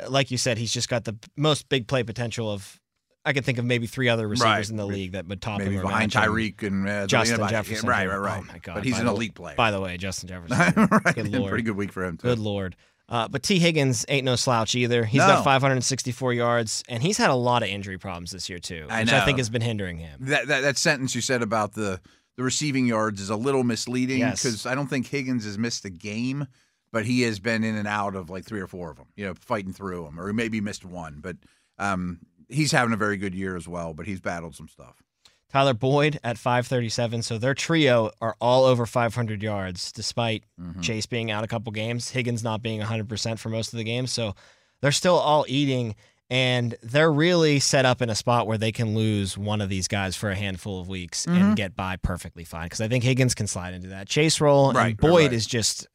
uh, 0.00 0.10
like 0.10 0.30
you 0.30 0.38
said, 0.38 0.58
he's 0.58 0.72
just 0.72 0.88
got 0.88 1.04
the 1.04 1.16
most 1.36 1.68
big 1.68 1.86
play 1.86 2.02
potential 2.02 2.50
of, 2.50 2.80
I 3.26 3.32
can 3.32 3.42
think 3.42 3.58
of 3.58 3.64
maybe 3.64 3.86
three 3.86 4.08
other 4.08 4.26
receivers 4.28 4.46
Right. 4.50 4.70
in 4.70 4.76
the 4.76 4.86
league 4.86 5.12
that 5.12 5.26
would 5.26 5.42
top 5.42 5.58
Maybe 5.58 5.72
him. 5.74 5.80
or 5.80 5.82
behind. 5.82 6.12
Tyreek 6.12 6.62
and 6.62 6.88
uh, 6.88 7.06
Justin 7.06 7.40
know, 7.40 7.48
Jefferson. 7.48 7.88
Right, 7.88 8.08
right, 8.08 8.16
right. 8.16 8.40
Oh, 8.42 8.52
my 8.52 8.58
God. 8.58 8.74
But 8.76 8.84
he's 8.84 8.98
an 8.98 9.06
the- 9.06 9.12
elite 9.12 9.34
player. 9.34 9.56
By 9.56 9.70
the 9.72 9.80
way, 9.80 9.96
Justin 9.96 10.28
Jefferson. 10.28 10.88
right. 11.04 11.14
Good 11.14 11.32
lord. 11.32 11.50
Pretty 11.50 11.64
good 11.64 11.76
week 11.76 11.92
for 11.92 12.04
him 12.04 12.16
too. 12.16 12.28
Good 12.28 12.38
lord. 12.38 12.76
Uh, 13.08 13.28
but 13.28 13.42
T. 13.44 13.58
Higgins 13.60 14.04
ain't 14.08 14.24
no 14.24 14.34
slouch 14.36 14.74
either. 14.74 15.04
He's 15.04 15.20
No. 15.20 15.26
got 15.28 15.44
564 15.44 16.32
yards, 16.32 16.82
and 16.88 17.02
he's 17.02 17.16
had 17.18 17.30
a 17.30 17.34
lot 17.34 17.62
of 17.62 17.68
injury 17.68 17.98
problems 17.98 18.32
this 18.32 18.48
year 18.48 18.58
too, 18.58 18.86
I 18.90 19.00
which 19.02 19.12
I 19.12 19.24
think 19.24 19.38
has 19.38 19.48
been 19.48 19.62
hindering 19.62 19.98
him. 19.98 20.18
That, 20.22 20.48
that 20.48 20.60
that 20.62 20.76
sentence 20.78 21.14
you 21.14 21.20
said 21.20 21.42
about 21.42 21.74
the 21.74 22.00
the 22.36 22.42
receiving 22.42 22.86
yards 22.86 23.20
is 23.20 23.30
a 23.30 23.36
little 23.36 23.64
misleading 23.64 24.18
Yes. 24.18 24.42
because 24.42 24.66
I 24.66 24.74
don't 24.74 24.88
think 24.88 25.06
Higgins 25.06 25.44
has 25.44 25.56
missed 25.56 25.84
a 25.84 25.90
game, 25.90 26.46
but 26.92 27.06
he 27.06 27.22
has 27.22 27.38
been 27.38 27.64
in 27.64 27.76
and 27.76 27.88
out 27.88 28.14
of 28.14 28.28
like 28.28 28.44
three 28.44 28.60
or 28.60 28.66
four 28.66 28.90
of 28.90 28.96
them. 28.96 29.06
You 29.16 29.26
know, 29.26 29.34
fighting 29.34 29.72
through 29.72 30.02
them, 30.04 30.18
or 30.20 30.26
he 30.26 30.32
maybe 30.34 30.60
missed 30.60 30.84
one, 30.84 31.20
but 31.22 31.36
um, 31.78 32.18
he's 32.48 32.72
having 32.72 32.92
a 32.92 32.96
very 32.96 33.16
good 33.16 33.34
year 33.34 33.56
as 33.56 33.66
well. 33.68 33.94
But 33.94 34.06
he's 34.06 34.20
battled 34.20 34.54
some 34.54 34.68
stuff. 34.68 35.02
Tyler 35.48 35.74
Boyd 35.74 36.18
at 36.24 36.38
537. 36.38 37.22
So 37.22 37.38
their 37.38 37.54
trio 37.54 38.10
are 38.20 38.36
all 38.40 38.64
over 38.64 38.84
500 38.84 39.42
yards, 39.42 39.92
despite 39.92 40.44
Mm-hmm. 40.60 40.80
Chase 40.80 41.06
being 41.06 41.30
out 41.30 41.44
a 41.44 41.46
couple 41.46 41.70
games, 41.72 42.10
Higgins 42.10 42.42
not 42.42 42.62
being 42.62 42.80
100% 42.80 43.38
for 43.38 43.48
most 43.48 43.72
of 43.72 43.76
the 43.76 43.84
games. 43.84 44.10
So 44.12 44.34
they're 44.80 44.90
still 44.92 45.16
all 45.16 45.44
eating, 45.48 45.94
and 46.30 46.74
they're 46.82 47.12
really 47.12 47.60
set 47.60 47.84
up 47.86 48.02
in 48.02 48.10
a 48.10 48.14
spot 48.14 48.46
where 48.46 48.58
they 48.58 48.72
can 48.72 48.94
lose 48.94 49.38
one 49.38 49.60
of 49.60 49.68
these 49.68 49.86
guys 49.86 50.16
for 50.16 50.30
a 50.30 50.34
handful 50.34 50.80
of 50.80 50.88
weeks 50.88 51.26
Mm-hmm. 51.26 51.40
and 51.42 51.56
get 51.56 51.76
by 51.76 51.96
perfectly 51.96 52.44
fine. 52.44 52.64
Because 52.66 52.80
I 52.80 52.88
think 52.88 53.04
Higgins 53.04 53.34
can 53.34 53.46
slide 53.46 53.72
into 53.74 53.88
that 53.88 54.08
Chase 54.08 54.40
role, 54.40 54.72
Right, 54.72 54.88
and 54.88 54.96
Boyd 54.96 55.26
right. 55.26 55.32
is 55.32 55.46
just. 55.46 55.86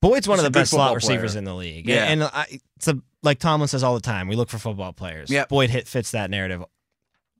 Boyd's 0.00 0.26
one 0.26 0.38
He's 0.38 0.46
of 0.46 0.52
the 0.52 0.58
best 0.58 0.70
slot 0.70 0.94
receivers 0.94 1.32
player. 1.32 1.38
in 1.40 1.44
the 1.44 1.54
league. 1.54 1.86
Yeah. 1.86 2.04
And 2.06 2.22
I, 2.24 2.46
it's 2.76 2.88
a, 2.88 2.98
like 3.22 3.38
Tomlin 3.38 3.68
says 3.68 3.82
all 3.82 3.94
the 3.94 4.00
time, 4.00 4.28
we 4.28 4.36
look 4.36 4.48
for 4.48 4.58
football 4.58 4.92
players. 4.92 5.30
Yep. 5.30 5.48
Boyd 5.48 5.70
hit 5.70 5.86
fits 5.86 6.10
that 6.12 6.30
narrative 6.30 6.64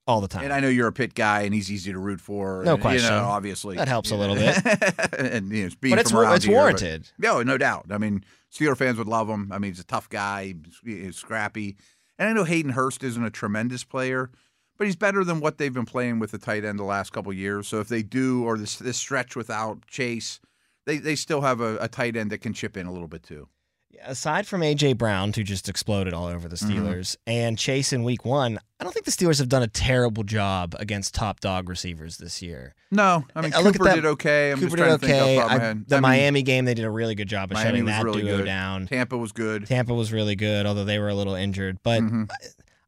all 0.06 0.20
the 0.20 0.28
time. 0.28 0.44
And 0.44 0.52
I 0.52 0.60
know 0.60 0.68
you're 0.68 0.88
a 0.88 0.92
pit 0.92 1.14
guy, 1.14 1.42
and 1.42 1.54
he's 1.54 1.70
easy 1.70 1.92
to 1.92 1.98
root 1.98 2.20
for. 2.20 2.62
No 2.64 2.74
and, 2.74 2.82
question. 2.82 3.04
You 3.04 3.10
know, 3.10 3.24
obviously 3.24 3.76
That 3.76 3.88
helps 3.88 4.10
a 4.10 4.16
little 4.16 4.34
bit. 4.36 4.56
and 5.18 5.50
you 5.50 5.68
know, 5.68 5.70
but 5.80 5.98
it's 5.98 6.12
it's 6.12 6.44
here, 6.44 6.54
but- 6.54 6.58
warranted. 6.58 7.10
No, 7.18 7.42
no 7.42 7.56
doubt. 7.56 7.86
I 7.90 7.98
mean, 7.98 8.24
Steeler 8.52 8.76
fans 8.76 8.98
would 8.98 9.08
love 9.08 9.28
him. 9.28 9.50
I 9.52 9.58
mean, 9.58 9.70
he's 9.70 9.80
a 9.80 9.84
tough 9.84 10.08
guy, 10.08 10.54
he's, 10.64 10.80
he's 10.84 11.16
scrappy. 11.16 11.76
And 12.18 12.28
I 12.28 12.32
know 12.32 12.44
Hayden 12.44 12.72
Hurst 12.72 13.02
isn't 13.02 13.24
a 13.24 13.30
tremendous 13.30 13.84
player, 13.84 14.30
but 14.76 14.86
he's 14.86 14.96
better 14.96 15.24
than 15.24 15.40
what 15.40 15.56
they've 15.58 15.72
been 15.72 15.86
playing 15.86 16.18
with 16.18 16.32
the 16.32 16.38
tight 16.38 16.64
end 16.64 16.78
the 16.78 16.84
last 16.84 17.12
couple 17.12 17.32
years. 17.32 17.68
So 17.68 17.80
if 17.80 17.88
they 17.88 18.02
do, 18.02 18.44
or 18.44 18.58
this 18.58 18.76
this 18.76 18.98
stretch 18.98 19.36
without 19.36 19.86
Chase, 19.86 20.40
they, 20.86 20.98
they 20.98 21.14
still 21.14 21.42
have 21.42 21.60
a, 21.60 21.76
a 21.78 21.88
tight 21.88 22.16
end 22.16 22.30
that 22.30 22.38
can 22.38 22.52
chip 22.52 22.76
in 22.76 22.86
a 22.86 22.92
little 22.92 23.08
bit 23.08 23.22
too. 23.22 23.48
Aside 24.04 24.46
from 24.46 24.60
AJ 24.62 24.96
Brown, 24.98 25.32
who 25.32 25.42
just 25.42 25.68
exploded 25.68 26.12
all 26.14 26.26
over 26.26 26.48
the 26.48 26.56
Mm-hmm. 26.56 26.86
Steelers, 26.86 27.16
and 27.26 27.58
Chase 27.58 27.92
in 27.92 28.02
Week 28.04 28.24
One, 28.24 28.58
I 28.78 28.84
don't 28.84 28.92
think 28.92 29.04
the 29.06 29.10
Steelers 29.12 29.38
have 29.38 29.48
done 29.48 29.62
a 29.62 29.66
terrible 29.68 30.22
job 30.24 30.74
against 30.78 31.14
top 31.14 31.40
dog 31.40 31.68
receivers 31.68 32.16
this 32.18 32.40
year. 32.42 32.74
No, 32.90 33.24
I 33.34 33.40
mean 33.42 33.52
I 33.54 33.62
Cooper 33.62 33.84
that- 33.84 33.94
did 33.96 34.04
okay. 34.06 34.52
I'm 34.52 34.58
Cooper 34.58 34.76
just 34.76 34.76
trying 34.78 34.90
did 34.92 35.00
to 35.00 35.06
think 35.06 35.22
okay. 35.22 35.38
off 35.38 35.50
the 35.50 35.56
top 35.56 35.56
of 35.56 35.60
my 35.62 35.68
I- 35.70 35.72
the 35.86 35.96
I 35.96 35.98
mean, 35.98 36.02
Miami 36.02 36.42
game, 36.42 36.64
they 36.64 36.74
did 36.74 36.84
a 36.84 36.90
really 36.90 37.14
good 37.14 37.28
job 37.28 37.50
of 37.50 37.54
Miami 37.54 37.68
shutting 37.68 37.84
that 37.86 38.04
really 38.04 38.22
duo 38.22 38.38
good. 38.38 38.44
down. 38.46 38.86
Tampa 38.86 39.16
was 39.18 39.32
good. 39.32 39.66
Tampa 39.66 39.94
was 39.94 40.12
really 40.12 40.36
good, 40.36 40.66
although 40.66 40.84
they 40.84 40.98
were 40.98 41.08
a 41.08 41.14
little 41.14 41.34
injured. 41.34 41.78
But 41.82 42.00
Mhm. 42.02 42.30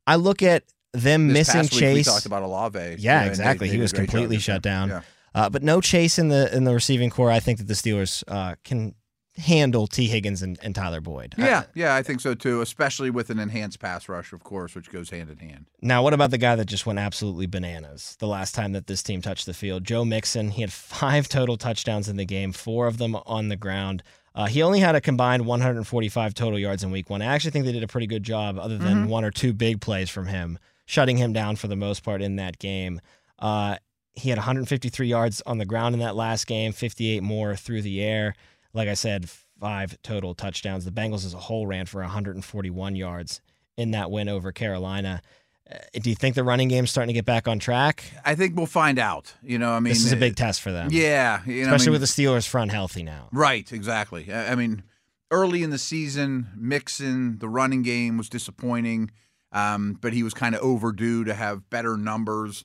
I 0.07 0.17
look 0.17 0.43
at 0.43 0.65
them 0.93 1.29
This 1.29 1.55
missing 1.55 1.69
Chase. 1.79 1.95
we 1.95 2.03
talked 2.05 2.27
about 2.27 2.43
Olave. 2.43 2.79
Yeah, 2.79 2.95
You 2.97 3.09
know, 3.09 3.17
and 3.23 3.29
exactly. 3.31 3.69
they- 3.69 3.75
he 3.77 3.81
was 3.81 3.93
did 3.93 3.97
a 3.97 4.01
great 4.01 4.07
job 4.09 4.13
completely 4.13 4.39
shut 4.39 4.63
down. 4.63 4.89
Yeah. 4.89 5.01
Uh, 5.35 5.49
but 5.49 5.63
no 5.63 5.81
Chase 5.81 6.19
in 6.19 6.29
the 6.29 6.55
in 6.55 6.65
the 6.65 6.75
receiving 6.75 7.09
core. 7.11 7.31
I 7.31 7.41
think 7.41 7.59
that 7.59 7.67
the 7.69 7.73
Steelers 7.75 8.23
uh, 8.29 8.57
can 8.65 8.95
handle 9.37 9.87
T. 9.87 10.07
Higgins 10.09 10.43
and, 10.43 10.59
and 10.63 10.75
Tyler 10.75 11.01
Boyd. 11.01 11.35
Uh, 11.39 11.45
Yeah, 11.45 11.63
yeah, 11.75 11.95
I 11.95 12.03
think 12.03 12.21
so 12.21 12.35
too. 12.35 12.61
Especially 12.61 13.11
with 13.11 13.31
an 13.31 13.39
enhanced 13.39 13.81
pass 13.81 14.09
rush, 14.09 14.33
of 14.33 14.45
course, 14.45 14.75
which 14.75 14.91
goes 14.91 15.11
hand 15.11 15.31
in 15.31 15.39
hand. 15.39 15.67
Now, 15.81 16.03
what 16.03 16.13
about 16.13 16.31
the 16.31 16.39
guy 16.39 16.57
that 16.57 16.67
just 16.67 16.87
went 16.87 16.99
absolutely 16.99 17.47
bananas 17.47 18.17
the 18.19 18.27
last 18.27 18.55
time 18.55 18.73
that 18.73 18.87
this 18.87 19.03
team 19.03 19.23
touched 19.23 19.47
the 19.47 19.55
field? 19.55 19.85
Joe 19.85 20.05
Mixon. 20.05 20.51
He 20.51 20.61
had 20.61 20.73
five 20.73 21.29
total 21.29 21.57
touchdowns 21.57 22.09
in 22.09 22.17
the 22.17 22.27
game, 22.27 22.53
four 22.53 22.87
of 22.87 22.99
them 22.99 23.17
on 23.27 23.49
the 23.49 23.57
ground. 23.57 24.03
Uh, 24.35 24.47
he 24.47 24.63
only 24.63 24.81
had 24.81 24.95
a 24.95 25.01
combined 25.01 25.45
145 25.45 26.35
total 26.35 26.59
yards 26.59 26.83
in 26.83 26.91
week 26.91 27.11
one. 27.11 27.21
I 27.21 27.27
actually 27.27 27.51
think 27.51 27.67
they 27.67 27.73
did 27.73 27.83
a 27.83 27.89
pretty 27.89 28.07
good 28.07 28.23
job, 28.23 28.59
other 28.59 28.79
than 28.79 29.09
one 29.09 29.25
or 29.25 29.31
two 29.31 29.53
big 29.53 29.83
plays 29.83 30.09
from 30.09 30.27
him, 30.27 30.59
shutting 30.87 31.19
him 31.19 31.35
down 31.35 31.57
for 31.57 31.69
the 31.69 31.77
most 31.77 32.03
part 32.03 32.23
in 32.23 32.37
that 32.37 32.59
game. 32.59 33.01
Uh, 33.39 33.77
he 34.15 34.31
had 34.31 34.39
153 34.39 35.07
yards 35.07 35.43
on 35.45 35.59
the 35.59 35.67
ground 35.67 35.95
in 35.95 36.01
that 36.01 36.17
last 36.17 36.47
game, 36.47 36.73
58 36.73 37.23
more 37.23 37.57
through 37.57 37.83
the 37.83 38.03
air. 38.03 38.35
Like 38.75 38.89
I 38.89 38.95
said, 38.95 39.29
five 39.61 39.97
total 40.03 40.35
touchdowns. 40.35 40.85
The 40.85 40.91
Bengals 40.91 41.25
as 41.25 41.35
a 41.35 41.39
whole 41.39 41.67
ran 41.67 41.87
for 41.87 42.01
141 42.01 42.97
yards 42.97 43.41
in 43.77 43.93
that 43.93 44.11
win 44.11 44.29
over 44.29 44.53
Carolina. 44.53 45.23
Uh, 45.71 45.77
do 46.01 46.11
you 46.11 46.17
think 46.17 46.35
the 46.35 46.45
running 46.45 46.69
game's 46.69 46.91
starting 46.91 47.09
to 47.09 47.15
get 47.15 47.25
back 47.25 47.47
on 47.47 47.59
track? 47.59 48.05
I 48.25 48.35
think 48.35 48.57
we'll 48.57 48.67
find 48.67 48.99
out. 48.99 49.33
You 49.43 49.59
know, 49.59 49.73
I 49.73 49.81
mean, 49.81 49.93
this 49.93 50.05
is 50.05 50.13
a 50.13 50.17
uh, 50.17 50.21
big 50.21 50.37
test 50.37 50.61
for 50.61 50.73
them. 50.73 50.89
Yeah, 50.91 51.43
you 51.47 51.65
know, 51.65 51.71
I 51.71 51.75
Especially 51.75 51.93
mean, 51.93 52.01
with 52.01 52.15
the 52.17 52.23
Steelers 52.23 52.47
front 52.49 52.73
healthy 52.73 53.03
now. 53.03 53.29
right, 53.33 53.71
exactly. 53.73 54.33
I, 54.33 54.53
I 54.53 54.55
mean, 54.55 54.83
early 55.31 55.63
in 55.63 55.71
the 55.71 55.79
season, 55.79 56.49
Mixon, 56.57 57.39
the 57.39 57.49
running 57.49 57.83
game 57.83 58.19
was 58.19 58.29
disappointing, 58.29 59.11
um, 59.53 59.97
but 60.01 60.13
he 60.13 60.23
was 60.23 60.35
kind 60.35 60.55
of 60.55 60.63
overdue 60.63 61.25
to 61.25 61.35
have 61.35 61.71
better 61.71 61.97
numbers. 61.97 62.65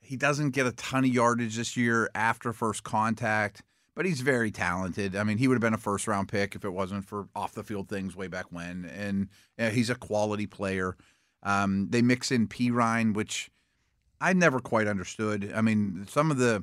He 0.00 0.16
doesn't 0.16 0.50
get 0.50 0.66
a 0.66 0.72
ton 0.72 1.04
of 1.04 1.10
yardage 1.10 1.56
this 1.56 1.76
year 1.76 2.08
after 2.14 2.52
first 2.54 2.82
contact, 2.82 3.62
but 3.98 4.06
he's 4.06 4.20
very 4.20 4.52
talented. 4.52 5.16
I 5.16 5.24
mean, 5.24 5.38
he 5.38 5.48
would 5.48 5.56
have 5.56 5.60
been 5.60 5.74
a 5.74 5.76
first 5.76 6.06
round 6.06 6.28
pick 6.28 6.54
if 6.54 6.64
it 6.64 6.70
wasn't 6.70 7.04
for 7.04 7.26
off 7.34 7.54
the 7.54 7.64
field 7.64 7.88
things 7.88 8.14
way 8.14 8.28
back 8.28 8.44
when. 8.50 8.84
And 8.84 9.28
uh, 9.58 9.70
he's 9.70 9.90
a 9.90 9.96
quality 9.96 10.46
player. 10.46 10.96
Um, 11.42 11.88
they 11.90 12.00
mix 12.00 12.30
in 12.30 12.46
Perine, 12.46 13.12
which 13.12 13.50
I 14.20 14.34
never 14.34 14.60
quite 14.60 14.86
understood. 14.86 15.52
I 15.52 15.62
mean, 15.62 16.06
some 16.08 16.30
of 16.30 16.36
the 16.36 16.62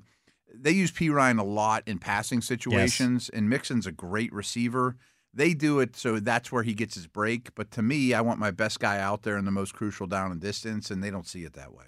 they 0.54 0.72
use 0.72 0.94
Perine 0.94 1.38
a 1.38 1.44
lot 1.44 1.84
in 1.86 2.00
passing 2.00 2.40
situations, 2.40 3.28
and 3.28 3.50
Mixon's 3.50 3.86
a 3.86 3.92
great 3.92 4.32
receiver. 4.32 4.96
They 5.34 5.54
do 5.54 5.82
it 5.82 5.98
so 5.98 6.22
that's 6.22 6.54
where 6.54 6.64
he 6.64 6.74
gets 6.74 6.96
his 6.96 7.06
break. 7.06 7.54
But 7.54 7.70
to 7.72 7.82
me, 7.82 8.14
I 8.14 8.22
want 8.22 8.40
my 8.40 8.52
best 8.52 8.80
guy 8.80 8.98
out 9.02 9.24
there 9.24 9.38
in 9.38 9.44
the 9.44 9.52
most 9.52 9.74
crucial 9.74 10.08
down 10.08 10.32
and 10.32 10.40
distance, 10.40 10.90
and 10.90 11.04
they 11.04 11.12
don't 11.12 11.28
see 11.28 11.44
it 11.44 11.52
that 11.56 11.74
way. 11.74 11.84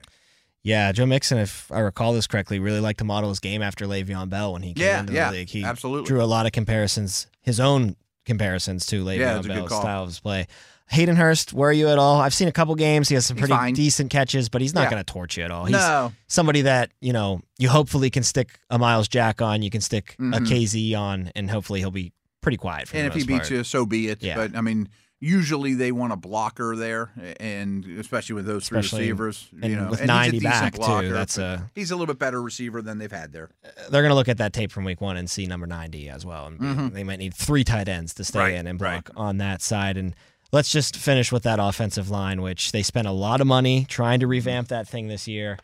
Yeah, 0.68 0.92
Joe 0.92 1.06
Mixon, 1.06 1.38
if 1.38 1.72
I 1.72 1.80
recall 1.80 2.12
this 2.14 2.28
correctly, 2.28 2.60
really 2.60 2.82
liked 2.82 3.00
to 3.00 3.06
model 3.06 3.30
his 3.30 3.40
game 3.40 3.62
after 3.62 3.86
Le'Veon 3.88 4.28
Bell 4.30 4.52
when 4.54 4.64
he 4.64 4.74
came 4.74 4.86
Yeah, 4.86 5.00
into 5.00 5.14
yeah, 5.14 5.32
the 5.32 5.38
league. 5.38 5.50
He 5.50 5.64
absolutely. 5.64 6.08
drew 6.08 6.22
a 6.22 6.26
lot 6.28 6.46
of 6.46 6.52
comparisons, 6.52 7.28
his 7.42 7.60
own 7.60 7.96
comparisons 8.26 8.86
to 8.88 9.04
Le'Veon 9.06 9.20
Yeah, 9.20 9.40
a 9.40 9.44
Bell's 9.44 9.70
style 9.70 10.04
of 10.04 10.10
his 10.10 10.20
play. 10.20 10.48
Hayden 10.90 11.16
Hurst, 11.16 11.54
where 11.54 11.70
are 11.70 11.74
you 11.74 11.88
at 11.90 11.98
all? 11.98 12.20
I've 12.20 12.34
seen 12.34 12.48
a 12.48 12.52
couple 12.52 12.74
games. 12.76 13.08
He 13.10 13.16
has 13.16 13.26
some 13.26 13.36
He's 13.38 13.42
pretty 13.44 13.54
fine. 13.54 13.74
decent 13.74 14.10
catches, 14.10 14.48
but 14.50 14.62
he's 14.62 14.74
not 14.74 14.84
Yeah. 14.84 14.90
going 14.92 15.04
to 15.04 15.12
torch 15.14 15.38
you 15.38 15.44
at 15.44 15.52
all. 15.52 15.66
He's 15.66 15.74
no, 15.74 16.12
somebody 16.28 16.62
that, 16.64 16.92
you 17.02 17.12
know, 17.14 17.42
you 17.58 17.70
hopefully 17.70 18.10
can 18.10 18.24
stick 18.24 18.60
a 18.70 18.78
Myles 18.78 19.08
Jack 19.08 19.42
on, 19.42 19.62
you 19.62 19.70
can 19.70 19.82
stick 19.82 20.16
a 20.20 20.22
Mhm. 20.22 20.48
KZ 20.48 20.96
on, 20.96 21.32
and 21.36 21.50
hopefully 21.50 21.80
he'll 21.82 21.92
be 21.92 22.12
pretty 22.42 22.58
quiet 22.58 22.88
for 22.90 22.96
and 22.98 23.06
the 23.06 23.08
if 23.08 23.14
he 23.16 23.24
beats 23.26 23.50
part. 23.50 23.52
you, 23.52 23.64
so 23.64 23.86
be 23.86 24.08
it. 24.08 24.22
Yeah. 24.24 24.36
But 24.36 24.56
I 24.56 24.62
mean, 24.62 24.88
usually 25.20 25.74
they 25.74 25.92
want 25.92 26.14
a 26.14 26.16
blocker 26.16 26.76
there, 26.76 27.12
and 27.40 27.86
especially 28.00 28.36
with 28.36 28.46
those 28.46 28.68
three 28.68 28.80
Especially- 28.80 29.02
receivers, 29.02 29.48
you 29.52 29.76
know, 29.76 29.90
with 29.90 30.00
and 30.02 30.10
he's 30.12 30.18
a 30.18 30.32
90 30.32 30.32
decent 30.40 30.44
back, 30.54 30.74
too, 30.74 30.78
blocker, 30.80 31.10
that's 31.14 31.38
a- 31.38 31.70
he's 31.74 31.90
a 31.92 31.96
little 31.96 32.06
bit 32.14 32.20
better 32.20 32.42
receiver 32.42 32.82
than 32.82 32.98
they've 33.00 33.12
had 33.12 33.32
there. 33.34 33.50
they're 33.90 34.02
going 34.04 34.10
to 34.12 34.16
look 34.16 34.30
at 34.30 34.38
that 34.38 34.54
tape 34.54 34.72
from 34.72 34.84
week 34.86 35.02
one 35.02 35.18
and 35.18 35.30
see 35.30 35.46
number 35.48 35.66
90 35.68 36.10
as 36.10 36.26
well. 36.26 36.48
And 36.48 36.60
Mhm. 36.60 36.94
they 36.94 37.04
might 37.04 37.20
need 37.20 37.34
three 37.34 37.64
tight 37.64 37.88
ends 37.88 38.14
to 38.16 38.24
stay 38.24 38.40
Right, 38.40 38.54
in 38.54 38.68
and 38.68 38.80
right. 38.80 39.04
block 39.04 39.12
on 39.20 39.38
that 39.38 39.62
side. 39.62 39.98
And 39.98 40.14
let's 40.52 40.72
just 40.72 40.96
finish 40.98 41.32
with 41.32 41.44
that 41.44 41.60
offensive 41.60 42.10
line, 42.10 42.42
which 42.42 42.72
they 42.72 42.84
spent 42.84 43.08
a 43.08 43.12
lot 43.12 43.42
of 43.42 43.48
money 43.48 43.86
trying 43.90 44.16
Mm-hmm. 44.18 44.22
to 44.22 44.28
revamp 44.28 44.68
that 44.70 44.88
thing 44.88 45.08
this 45.08 45.28
year. 45.28 45.58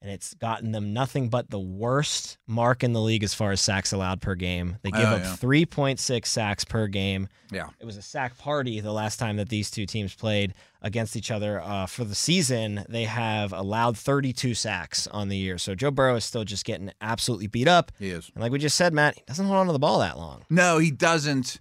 And 0.00 0.12
it's 0.12 0.32
gotten 0.34 0.70
them 0.70 0.92
nothing 0.92 1.28
but 1.28 1.50
the 1.50 1.58
worst 1.58 2.38
mark 2.46 2.84
in 2.84 2.92
the 2.92 3.00
league 3.00 3.24
as 3.24 3.34
far 3.34 3.50
as 3.50 3.60
sacks 3.60 3.92
allowed 3.92 4.20
per 4.20 4.36
game. 4.36 4.76
They 4.82 4.92
give 4.92 5.00
Oh, 5.08 5.16
up 5.16 5.22
yeah. 5.22 5.34
3.6 5.34 6.24
sacks 6.26 6.64
per 6.64 6.86
game. 6.86 7.26
Yeah. 7.50 7.70
It 7.80 7.84
was 7.84 7.96
a 7.96 8.02
sack 8.02 8.38
party 8.38 8.78
the 8.78 8.92
last 8.92 9.16
time 9.18 9.38
that 9.38 9.48
these 9.48 9.72
two 9.72 9.86
teams 9.86 10.14
played 10.14 10.54
against 10.82 11.16
each 11.16 11.32
other. 11.32 11.60
Uh, 11.60 11.86
for 11.86 12.04
the 12.04 12.14
season, 12.14 12.84
they 12.88 13.04
have 13.06 13.52
allowed 13.52 13.98
32 13.98 14.54
sacks 14.54 15.08
on 15.08 15.30
the 15.30 15.36
year. 15.36 15.58
So 15.58 15.74
Joe 15.74 15.90
Burrow 15.90 16.14
is 16.14 16.24
still 16.24 16.44
just 16.44 16.64
getting 16.64 16.92
absolutely 17.00 17.48
beat 17.48 17.66
up. 17.66 17.90
He 17.98 18.10
is. 18.10 18.30
And 18.36 18.42
like 18.42 18.52
we 18.52 18.60
just 18.60 18.76
said, 18.76 18.92
Matt, 18.94 19.16
he 19.16 19.22
doesn't 19.26 19.46
hold 19.46 19.58
on 19.58 19.66
to 19.66 19.72
the 19.72 19.80
ball 19.80 19.98
that 19.98 20.16
long. 20.16 20.44
No, 20.48 20.78
he 20.78 20.92
doesn't 20.92 21.58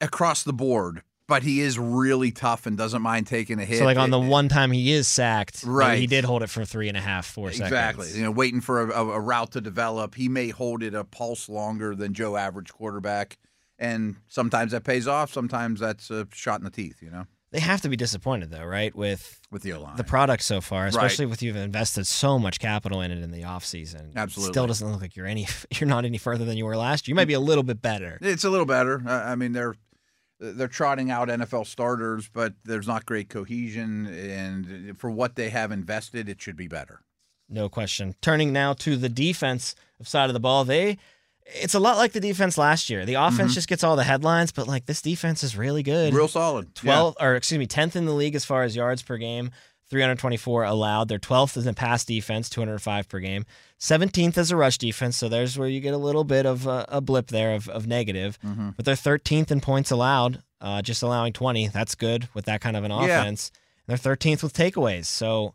across 0.00 0.42
the 0.44 0.52
board, 0.54 1.02
but 1.28 1.42
he 1.42 1.60
is 1.60 1.78
really 1.78 2.32
tough 2.32 2.66
and 2.66 2.76
doesn't 2.76 3.02
mind 3.02 3.26
taking 3.26 3.60
a 3.60 3.64
hit. 3.64 3.78
So 3.78 3.84
like 3.84 3.98
on 3.98 4.10
the 4.10 4.20
It- 4.20 4.26
one 4.28 4.48
time 4.48 4.72
he 4.72 4.90
is 4.92 5.06
sacked, 5.06 5.62
Right. 5.64 5.98
he 5.98 6.06
did 6.06 6.24
hold 6.24 6.42
it 6.42 6.48
for 6.50 6.64
three 6.64 6.88
and 6.88 6.96
a 6.96 7.00
half, 7.00 7.26
four 7.26 7.50
Exactly. 7.50 7.76
seconds. 7.76 7.98
Exactly. 8.06 8.18
You 8.18 8.24
know, 8.24 8.30
waiting 8.32 8.60
for 8.60 8.90
a, 8.90 8.90
a, 9.04 9.08
a 9.10 9.20
route 9.20 9.52
to 9.52 9.60
develop. 9.60 10.14
He 10.14 10.28
may 10.28 10.48
hold 10.48 10.82
it 10.82 10.94
a 10.94 11.04
pulse 11.04 11.48
longer 11.48 11.94
than 11.94 12.14
Joe 12.14 12.36
average 12.36 12.72
quarterback. 12.72 13.36
And 13.78 14.16
sometimes 14.26 14.72
that 14.72 14.82
pays 14.84 15.06
off. 15.06 15.32
Sometimes 15.32 15.78
that's 15.80 16.10
a 16.10 16.26
shot 16.32 16.58
in 16.60 16.64
the 16.64 16.70
teeth, 16.70 16.96
you 17.02 17.10
know, 17.10 17.26
They 17.52 17.60
have 17.60 17.80
to 17.82 17.88
be 17.88 17.96
disappointed 17.96 18.50
though, 18.50 18.64
right? 18.64 18.94
With 18.96 19.40
with 19.50 19.62
the 19.62 19.72
O 19.74 19.80
line. 19.82 19.96
the 19.96 20.04
product 20.04 20.42
so 20.42 20.60
far, 20.60 20.86
especially 20.86 21.26
with 21.26 21.42
you've 21.42 21.56
invested 21.56 22.06
so 22.06 22.38
much 22.38 22.58
capital 22.58 23.00
in 23.02 23.10
it 23.10 23.22
in 23.22 23.30
the 23.30 23.42
offseason. 23.42 24.14
Absolutely. 24.16 24.52
Still 24.52 24.66
doesn't 24.66 24.90
look 24.90 25.00
like 25.00 25.14
you're 25.14 25.26
any 25.26 25.46
you're 25.78 25.88
not 25.88 26.04
any 26.04 26.18
further 26.18 26.44
than 26.44 26.56
you 26.56 26.64
were 26.64 26.76
last 26.76 27.06
year. 27.06 27.12
You 27.12 27.16
might 27.16 27.28
be 27.28 27.34
a 27.34 27.40
little 27.40 27.62
bit 27.64 27.80
better. 27.82 28.18
It's 28.22 28.44
a 28.44 28.50
little 28.50 28.66
better. 28.66 29.02
I 29.06 29.32
I 29.32 29.34
mean, 29.36 29.52
they're 29.52 29.74
they're 30.40 30.68
trotting 30.68 31.10
out 31.10 31.28
NFL 31.28 31.66
starters, 31.66 32.28
but 32.32 32.54
there's 32.64 32.86
not 32.86 33.06
great 33.06 33.28
cohesion. 33.28 34.06
And 34.06 34.90
uh, 34.90 34.94
for 34.94 35.10
what 35.10 35.36
they 35.36 35.50
have 35.50 35.72
invested, 35.72 36.28
it 36.28 36.40
should 36.40 36.56
be 36.56 36.68
better. 36.68 37.02
No 37.48 37.68
question. 37.68 38.14
Turning 38.20 38.52
now 38.52 38.74
to 38.74 38.96
the 38.96 39.08
defense 39.08 39.74
side 40.02 40.28
of 40.28 40.34
the 40.34 40.40
ball, 40.40 40.64
they 40.64 40.98
it's 41.54 41.74
a 41.74 41.80
lot 41.80 41.96
like 41.96 42.12
the 42.12 42.20
defense 42.20 42.58
last 42.58 42.90
year. 42.90 43.06
The 43.06 43.14
offense 43.14 43.38
mm-hmm. 43.38 43.52
just 43.52 43.68
gets 43.68 43.82
all 43.82 43.96
the 43.96 44.04
headlines, 44.04 44.52
but 44.52 44.68
like 44.68 44.86
this 44.86 45.00
defense 45.00 45.42
is 45.42 45.56
really 45.56 45.82
good. 45.82 46.12
Real 46.12 46.28
solid. 46.28 46.74
12 46.74 47.16
or 47.20 47.36
excuse 47.36 47.58
me 47.58 47.66
10th 47.66 47.96
in 47.96 48.04
the 48.04 48.12
league 48.12 48.34
as 48.34 48.44
far 48.44 48.62
as 48.64 48.76
yards 48.76 49.02
per 49.02 49.16
game 49.16 49.50
324 49.90 50.64
allowed 50.64 51.08
they're 51.08 51.18
12th 51.18 51.56
in 51.56 51.64
the 51.64 51.72
pass 51.74 52.04
defense 52.04 52.48
205 52.50 53.08
per 53.08 53.18
game 53.20 53.44
17th 53.80 54.36
as 54.38 54.50
a 54.50 54.56
rush 54.56 54.78
defense 54.78 55.16
so 55.16 55.28
there's 55.28 55.58
where 55.58 55.68
you 55.68 55.80
get 55.80 55.94
a 55.94 55.98
little 55.98 56.24
bit 56.24 56.46
of 56.46 56.66
a, 56.66 56.84
a 56.88 57.00
blip 57.00 57.28
there 57.28 57.54
of, 57.54 57.68
of 57.68 57.86
negative 57.86 58.38
Mhm. 58.44 58.74
but 58.76 58.84
they're 58.84 58.94
13th 58.94 59.50
in 59.50 59.60
points 59.60 59.90
allowed 59.90 60.42
uh, 60.60 60.82
just 60.82 61.02
allowing 61.02 61.32
20 61.32 61.68
that's 61.68 61.94
good 61.94 62.28
with 62.34 62.44
that 62.46 62.60
kind 62.60 62.76
of 62.76 62.84
an 62.84 62.90
Yeah. 62.90 63.20
offense 63.22 63.50
they're 63.86 63.96
13th 63.96 64.42
with 64.42 64.52
takeaways 64.54 65.06
so 65.06 65.54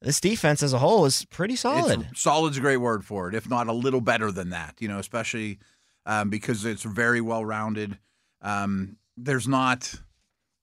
this 0.00 0.20
defense 0.20 0.62
as 0.62 0.72
a 0.72 0.78
whole 0.78 1.04
is 1.06 1.24
pretty 1.26 1.56
solid 1.56 2.06
It's, 2.10 2.20
solid's 2.22 2.58
a 2.58 2.60
great 2.60 2.76
word 2.78 3.04
for 3.04 3.28
it, 3.28 3.34
if 3.34 3.48
not 3.48 3.68
a 3.68 3.72
little 3.72 4.02
better 4.02 4.30
than 4.30 4.50
that. 4.50 4.74
You 4.78 4.88
know, 4.88 4.98
especially 4.98 5.58
um, 6.04 6.28
because 6.28 6.66
it's 6.66 6.82
very 6.82 7.22
well 7.22 7.42
rounded. 7.42 7.96
Um, 8.42 8.96
there's 9.16 9.48
not 9.48 9.94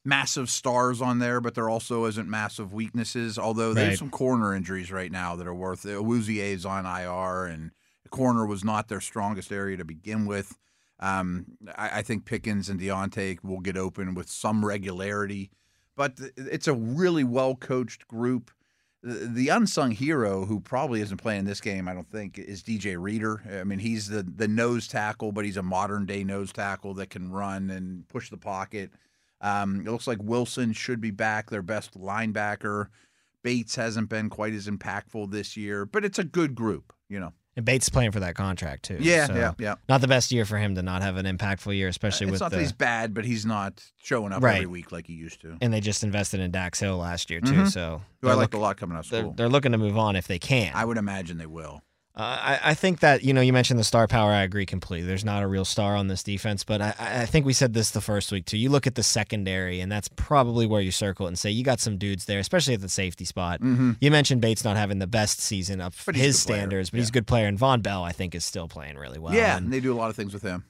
massive 0.03 0.49
stars 0.49 1.01
on 1.01 1.19
there, 1.19 1.39
but 1.41 1.53
there 1.55 1.69
also 1.69 2.05
isn't 2.05 2.29
massive 2.29 2.73
weaknesses. 2.73 3.37
Although 3.37 3.69
Right. 3.69 3.75
there's 3.75 3.99
some 3.99 4.09
corner 4.09 4.53
injuries 4.55 4.91
right 4.91 5.11
now 5.11 5.35
that 5.35 5.47
are 5.47 5.53
worth. 5.53 5.83
Awuzie 5.83 6.37
is 6.37 6.65
on 6.65 6.85
IR, 6.85 7.45
and 7.45 7.71
the 8.03 8.09
corner 8.09 8.45
was 8.45 8.63
not 8.63 8.87
their 8.87 9.01
strongest 9.01 9.51
area 9.51 9.77
to 9.77 9.85
begin 9.85 10.25
with. 10.25 10.57
Um, 10.99 11.57
I, 11.75 11.99
I 11.99 12.01
think 12.01 12.25
Pickens 12.25 12.69
and 12.69 12.79
Diontae 12.79 13.43
will 13.43 13.59
get 13.59 13.77
open 13.77 14.13
with 14.13 14.29
some 14.29 14.63
regularity, 14.65 15.51
but 15.95 16.19
it's 16.35 16.67
a 16.67 16.73
really 16.73 17.23
well 17.23 17.55
coached 17.55 18.07
group 18.07 18.51
the 19.03 19.27
the 19.27 19.49
unsung 19.49 19.91
hero 19.91 20.45
who 20.45 20.59
probably 20.59 21.01
isn't 21.01 21.17
playing 21.17 21.45
this 21.45 21.59
game, 21.61 21.87
I 21.87 21.93
don't 21.93 22.09
think, 22.09 22.37
is 22.37 22.61
DJ 22.61 23.01
Reader. 23.01 23.59
I 23.59 23.63
mean, 23.63 23.79
he's 23.79 24.07
the 24.09 24.23
the 24.23 24.47
nose 24.47 24.87
tackle, 24.87 25.31
but 25.31 25.43
he's 25.45 25.57
a 25.57 25.63
modern 25.63 26.05
day 26.05 26.23
nose 26.23 26.51
tackle 26.51 26.93
that 26.95 27.09
can 27.09 27.31
run 27.31 27.69
and 27.69 28.07
push 28.09 28.29
the 28.29 28.37
pocket. 28.37 28.91
Um, 29.41 29.81
it 29.85 29.89
looks 29.91 30.07
like 30.07 30.19
Wilson 30.21 30.71
should 30.73 31.01
be 31.01 31.11
back, 31.11 31.49
their 31.49 31.61
best 31.63 31.97
linebacker. 31.99 32.87
Bates 33.43 33.75
hasn't 33.75 34.09
been 34.09 34.29
quite 34.29 34.53
as 34.53 34.67
impactful 34.67 35.31
this 35.31 35.57
year, 35.57 35.85
but 35.85 36.05
it's 36.05 36.19
a 36.19 36.23
good 36.23 36.53
group, 36.53 36.93
you 37.09 37.19
know. 37.19 37.33
and 37.57 37.65
Bates 37.65 37.89
playing 37.89 38.11
for 38.11 38.19
that 38.21 38.35
contract 38.35 38.83
too 38.83 38.97
Yeah, 38.99 39.25
so 39.25 39.33
yeah, 39.35 39.53
yeah. 39.57 39.75
not 39.89 39.99
the 40.01 40.07
best 40.07 40.31
year 40.31 40.45
for 40.45 40.57
him 40.57 40.75
to 40.75 40.81
not 40.83 41.01
have 41.01 41.17
an 41.17 41.25
impactful 41.25 41.75
year 41.75 41.87
especially 41.87 42.27
It's 42.27 42.31
with 42.33 42.41
not 42.41 42.51
the 42.51 42.57
that 42.57 42.61
he's 42.61 42.71
bad, 42.71 43.13
but 43.15 43.25
he's 43.25 43.45
not 43.45 43.83
showing 44.01 44.31
up 44.31 44.43
Right. 44.43 44.57
every 44.57 44.67
week 44.67 44.91
like 44.91 45.07
he 45.07 45.13
used 45.13 45.41
to. 45.41 45.57
and 45.59 45.73
they 45.73 45.81
just 45.81 46.03
invested 46.03 46.39
in 46.39 46.51
Dax 46.51 46.79
Hill 46.79 46.97
last 46.97 47.29
year 47.31 47.41
too. 47.41 47.51
Mhm. 47.63 47.71
So 47.71 48.01
Who 48.21 48.29
I 48.29 48.35
liked 48.35 48.53
look- 48.53 48.59
a 48.59 48.63
lot 48.63 48.77
coming 48.77 48.95
out 48.95 49.05
of 49.05 49.09
they're, 49.09 49.31
they're 49.35 49.49
looking 49.49 49.71
to 49.73 49.77
move 49.79 49.97
on 49.97 50.15
if 50.15 50.27
they 50.27 50.39
can. 50.39 50.71
I 50.75 50.85
would 50.85 50.97
imagine 50.97 51.39
they 51.39 51.45
will. 51.47 51.81
Uh, 52.13 52.19
I, 52.23 52.59
I 52.71 52.73
think 52.73 52.99
that 52.99 53.23
you 53.23 53.33
know 53.33 53.39
you 53.39 53.53
mentioned 53.53 53.79
the 53.79 53.85
star 53.85 54.05
power. 54.05 54.31
I 54.31 54.41
agree 54.43 54.65
completely. 54.65 55.07
There's 55.07 55.23
not 55.23 55.43
a 55.43 55.47
real 55.47 55.63
star 55.63 55.95
on 55.95 56.07
this 56.07 56.23
defense, 56.23 56.65
but 56.65 56.81
I, 56.81 56.93
I 56.99 57.25
think 57.25 57.45
we 57.45 57.53
said 57.53 57.73
this 57.73 57.91
the 57.91 58.01
first 58.01 58.31
week 58.33 58.45
too. 58.45 58.57
You 58.57 58.69
look 58.69 58.85
at 58.85 58.95
the 58.95 59.03
secondary, 59.03 59.79
and 59.79 59.89
that's 59.89 60.09
probably 60.17 60.65
where 60.67 60.81
you 60.81 60.91
circle 60.91 61.25
it 61.25 61.29
and 61.29 61.39
say 61.39 61.51
you 61.51 61.63
got 61.63 61.79
some 61.79 61.97
dudes 61.97 62.25
there, 62.25 62.39
especially 62.39 62.73
at 62.73 62.81
the 62.81 62.89
safety 62.89 63.23
spot. 63.23 63.61
Mm-hmm. 63.61 63.93
You 64.01 64.11
mentioned 64.11 64.41
Bates 64.41 64.65
not 64.65 64.75
having 64.75 64.99
the 64.99 65.07
best 65.07 65.39
season 65.39 65.79
up 65.79 65.93
his 66.13 66.37
standards, 66.37 66.89
but 66.89 66.97
Yeah. 66.97 67.01
he's 67.03 67.09
a 67.09 67.13
good 67.13 67.27
player. 67.27 67.47
And 67.47 67.57
Vonn 67.57 67.81
Bell, 67.81 68.03
I 68.03 68.11
think, 68.11 68.35
is 68.35 68.43
still 68.43 68.67
playing 68.67 68.97
really 68.97 69.17
well. 69.19 69.33
yeah, 69.33 69.55
And 69.55 69.65
and 69.67 69.73
they 69.73 69.79
do 69.79 69.93
a 69.93 69.95
lot 69.95 70.09
of 70.09 70.15
things 70.17 70.33
with 70.33 70.43
him. 70.43 70.65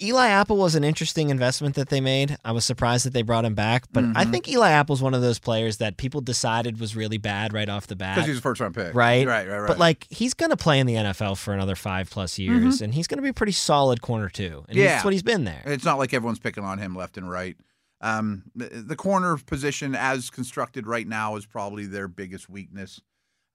Eli 0.00 0.28
Apple 0.28 0.56
was 0.56 0.74
an 0.76 0.84
interesting 0.84 1.30
investment 1.30 1.74
that 1.74 1.88
they 1.88 2.00
made. 2.00 2.36
I 2.44 2.52
was 2.52 2.64
surprised 2.64 3.04
that 3.04 3.12
they 3.12 3.22
brought 3.22 3.44
him 3.44 3.54
back, 3.54 3.84
but 3.92 4.04
I 4.14 4.24
Mhm. 4.24 4.30
think 4.30 4.48
Eli 4.48 4.70
Apple's 4.70 5.02
one 5.02 5.12
of 5.12 5.22
those 5.22 5.40
players 5.40 5.78
that 5.78 5.96
people 5.96 6.20
decided 6.20 6.78
was 6.78 6.94
really 6.94 7.18
bad 7.18 7.52
right 7.52 7.68
off 7.68 7.88
the 7.88 7.96
bat. 7.96 8.14
Because 8.14 8.28
he's 8.28 8.38
a 8.38 8.40
first 8.40 8.60
round 8.60 8.76
pick. 8.76 8.94
Right. 8.94 9.26
Right, 9.26 9.48
right, 9.48 9.58
right. 9.58 9.66
But 9.66 9.78
like 9.78 10.06
he's 10.08 10.34
gonna 10.34 10.56
play 10.56 10.78
in 10.78 10.86
the 10.86 10.94
NFL 10.96 11.34
for 11.34 11.52
another 11.52 11.74
five 11.74 12.08
plus 12.10 12.38
years, 12.38 12.80
and 12.80 12.94
he's 12.94 13.08
gonna 13.08 13.22
be 13.22 13.28
a 13.30 13.34
pretty 13.34 13.52
solid 13.52 14.00
corner 14.00 14.28
too. 14.28 14.64
And 14.68 14.76
Mm-hmm. 14.76 14.78
Yeah. 14.78 14.86
that's 14.92 15.04
what 15.04 15.12
he's 15.12 15.22
been 15.24 15.42
there. 15.44 15.62
It's 15.66 15.84
not 15.84 15.98
like 15.98 16.14
everyone's 16.14 16.38
picking 16.38 16.62
on 16.64 16.78
him 16.78 16.94
left 16.94 17.16
and 17.18 17.28
right. 17.28 17.56
Um, 18.00 18.44
the, 18.54 18.66
the 18.68 18.94
corner 18.94 19.36
position, 19.38 19.96
as 19.96 20.30
constructed 20.30 20.86
right 20.86 21.08
now, 21.08 21.34
is 21.34 21.44
probably 21.44 21.86
their 21.86 22.06
biggest 22.06 22.48
weakness. 22.48 23.00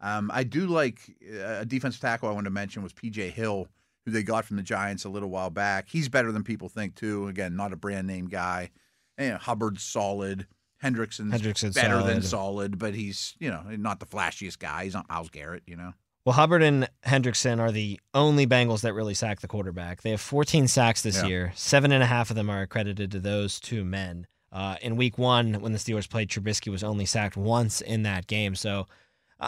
Um, 0.02 0.30
I 0.34 0.44
do 0.44 0.68
like 0.68 1.00
uh, 1.34 1.60
a 1.62 1.66
defensive 1.66 2.02
tackle 2.02 2.28
I 2.28 2.34
wanted 2.34 2.50
to 2.50 2.54
mention 2.54 2.84
was 2.84 2.92
BJ 2.92 3.30
Hill, 3.32 3.68
who 4.06 4.12
they 4.12 4.24
got 4.24 4.46
from 4.46 4.58
the 4.58 4.64
Giants 4.64 5.06
a 5.06 5.10
little 5.10 5.30
while 5.30 5.50
back. 5.50 5.88
He's 5.90 6.10
better 6.10 6.32
than 6.32 6.44
people 6.44 6.70
think 6.70 6.96
too. 6.96 7.28
Again, 7.28 7.56
not 7.56 7.74
a 7.74 7.78
brand 7.78 8.08
name 8.08 8.28
guy. 8.28 8.70
And, 9.18 9.26
you 9.28 9.32
know, 9.34 9.38
Hubbard's 9.40 9.84
solid. 9.84 10.48
Hendrickson's 10.84 11.34
Hendrickson's 11.34 11.76
better 11.76 12.04
than 12.04 12.22
solid. 12.22 12.26
solid, 12.26 12.80
but 12.80 12.94
he's 12.94 13.36
you 13.40 13.50
know 13.50 13.64
not 13.78 14.00
the 14.02 14.06
flashiest 14.06 14.60
guy. 14.60 14.84
He's 14.84 14.94
not 14.94 15.08
Myles 15.08 15.30
Garrett, 15.30 15.64
you 15.66 15.78
know. 15.78 15.94
Well, 16.26 16.34
Hubbard 16.34 16.62
and 16.64 16.90
Hendrickson 17.06 17.60
are 17.60 17.72
the 17.72 18.00
only 18.14 18.46
Bengals 18.48 18.82
that 18.82 18.94
really 18.94 19.14
sack 19.14 19.40
the 19.42 19.48
quarterback. 19.48 20.02
They 20.02 20.12
have 20.12 20.22
14 20.22 20.68
sacks 20.68 21.02
this 21.02 21.18
Yeah. 21.18 21.26
year. 21.28 21.52
Seven 21.56 21.92
and 21.92 22.02
a 22.04 22.06
half 22.06 22.30
of 22.30 22.36
them 22.36 22.50
are 22.50 22.62
accredited 22.62 23.12
to 23.12 23.20
those 23.20 23.60
two 23.60 23.84
men. 23.86 24.28
Uh, 24.52 24.76
in 24.82 24.96
week 24.98 25.18
one, 25.18 25.56
when 25.62 25.72
the 25.74 25.80
Steelers 25.80 26.10
played, 26.10 26.30
Trubisky 26.30 26.70
was 26.72 26.84
only 26.84 27.06
sacked 27.06 27.36
once 27.36 27.82
in 27.82 28.04
that 28.04 28.28
game. 28.28 28.56
So 28.56 28.88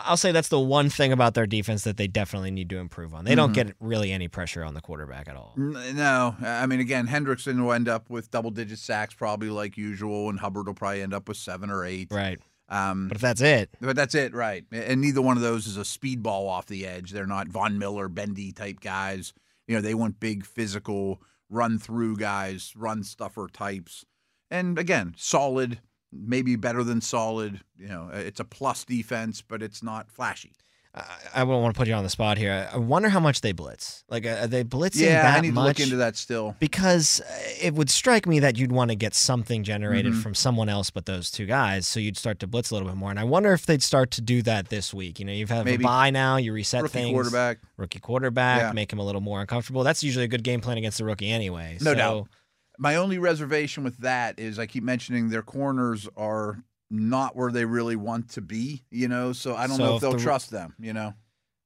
I'll 0.06 0.18
say 0.18 0.32
that's 0.32 0.50
the 0.50 0.60
one 0.60 0.90
thing 0.90 1.12
about 1.12 1.34
their 1.36 1.46
defense 1.48 1.84
that 1.84 1.98
they 1.98 2.08
definitely 2.08 2.52
need 2.52 2.70
to 2.72 2.78
improve 2.78 3.14
on. 3.14 3.24
They 3.26 3.36
don't 3.36 3.54
Mm-hmm. 3.54 3.68
get 3.70 3.76
really 3.80 4.12
any 4.12 4.28
pressure 4.28 4.64
on 4.64 4.74
the 4.74 4.82
quarterback 4.82 5.28
at 5.28 5.36
all. 5.36 5.54
No, 5.56 6.36
I 6.42 6.66
mean 6.66 6.80
again, 6.80 7.08
Hendrickson 7.08 7.62
will 7.64 7.74
end 7.74 7.88
up 7.88 8.10
with 8.10 8.32
double-digit 8.32 8.80
sacks 8.80 9.14
probably 9.14 9.50
like 9.50 9.78
usual, 9.78 10.30
and 10.30 10.40
Hubbard 10.40 10.68
will 10.68 10.74
probably 10.74 11.02
end 11.02 11.14
up 11.14 11.28
with 11.28 11.38
seven 11.38 11.70
or 11.70 11.86
eight. 11.86 12.08
Right. 12.12 12.40
Um, 12.68 13.08
But 13.10 13.18
if 13.18 13.22
that's 13.22 13.42
it, 13.42 13.70
But 13.80 13.96
that's 13.96 14.16
it, 14.16 14.34
right? 14.34 14.66
And 14.72 15.00
neither 15.02 15.22
one 15.22 15.38
of 15.38 15.44
those 15.44 15.68
is 15.68 15.78
a 15.78 15.82
speedball 15.82 16.48
off 16.50 16.66
the 16.66 16.88
edge. 16.88 17.12
They're 17.12 17.28
not 17.28 17.48
Von 17.48 17.78
Miller, 17.78 18.08
Bendy 18.10 18.52
type 18.52 18.80
guys. 18.80 19.34
You 19.68 19.76
know, 19.76 19.82
they 19.82 19.94
want 19.94 20.20
big 20.20 20.46
physical 20.46 21.22
run 21.50 21.78
through 21.78 22.18
guys, 22.18 22.74
run 22.76 23.04
stuffer 23.04 23.48
types. 23.54 24.04
And 24.50 24.80
again, 24.80 25.14
solid, 25.16 25.80
maybe 26.12 26.56
better 26.56 26.84
than 26.84 27.02
solid. 27.02 27.62
You 27.78 27.88
know, 27.88 28.10
it's 28.14 28.40
a 28.40 28.46
plus 28.46 28.84
defense, 28.86 29.42
but 29.42 29.62
it's 29.62 29.84
not 29.84 30.10
flashy. 30.10 30.54
I, 30.98 31.04
I 31.42 31.44
won't 31.44 31.62
want 31.62 31.76
to 31.76 31.78
put 31.78 31.90
you 31.90 31.94
on 31.94 32.06
the 32.06 32.10
spot 32.10 32.38
here. 32.38 32.70
I 32.72 32.78
wonder 32.78 33.10
how 33.10 33.20
much 33.20 33.42
they 33.42 33.52
blitz. 33.52 34.06
Like, 34.08 34.26
are 34.26 34.48
they 34.48 34.64
blitzing 34.64 35.02
yeah, 35.02 35.24
that 35.24 35.38
I 35.40 35.42
need 35.42 35.54
much? 35.54 35.76
to 35.76 35.82
look 35.82 35.88
into 35.88 35.96
that 35.98 36.16
still. 36.16 36.56
because 36.58 37.20
uh, 37.20 37.34
it 37.62 37.74
would 37.74 37.90
strike 37.90 38.26
me 38.26 38.40
that 38.40 38.58
you'd 38.58 38.72
want 38.72 38.92
to 38.92 38.96
get 38.96 39.14
something 39.14 39.62
generated 39.66 40.14
Mhm. 40.14 40.24
from 40.24 40.34
someone 40.34 40.70
else 40.70 40.92
but 40.92 41.06
those 41.06 41.30
two 41.32 41.46
guys, 41.48 41.86
so 41.86 42.00
you'd 42.00 42.16
start 42.16 42.40
to 42.40 42.48
blitz 42.48 42.72
a 42.72 42.76
little 42.76 42.88
bit 42.88 42.96
more. 42.96 43.10
And 43.10 43.20
I 43.20 43.26
wonder 43.26 43.52
if 43.52 43.66
they'd 43.66 43.84
start 43.84 44.10
to 44.12 44.22
do 44.22 44.42
that 44.44 44.70
this 44.70 44.94
week. 44.94 45.20
You 45.20 45.26
know, 45.26 45.34
you've 45.34 45.50
had 45.50 45.66
Maybe. 45.66 45.84
a 45.84 45.86
bye 45.86 46.12
now, 46.12 46.38
you 46.38 46.54
reset 46.54 46.84
Rookie 46.84 46.94
things, 46.94 47.14
quarterback. 47.14 47.58
rookie 47.76 48.00
quarterback, 48.00 48.62
Yeah. 48.62 48.72
make 48.72 48.94
him 48.94 49.00
a 49.00 49.04
little 49.06 49.20
more 49.20 49.42
uncomfortable. 49.42 49.84
That's 49.84 50.02
usually 50.02 50.24
a 50.24 50.30
good 50.30 50.44
game 50.46 50.62
plan 50.62 50.78
against 50.78 50.98
the 51.00 51.04
rookie 51.04 51.30
anyway. 51.30 51.78
No 51.82 51.92
so, 51.92 51.96
doubt. 51.96 52.28
My 52.78 52.96
only 52.96 53.18
reservation 53.18 53.84
with 53.84 53.98
that 54.00 54.40
is 54.40 54.60
I 54.60 54.66
keep 54.66 54.84
mentioning 54.84 55.30
their 55.30 55.42
corners 55.44 56.08
are 56.18 56.64
not 56.90 57.36
where 57.36 57.52
they 57.52 57.66
really 57.66 57.96
want 57.96 58.30
to 58.32 58.42
be, 58.42 58.84
you 58.92 59.08
know, 59.08 59.34
so 59.34 59.56
I 59.56 59.68
don't 59.68 59.78
So 59.78 59.84
know 59.84 59.90
if 59.92 59.96
if 59.96 60.02
they'll 60.02 60.12
the- 60.14 60.20
trust 60.20 60.52
them, 60.52 60.76
you 60.80 60.94
know. 60.94 61.14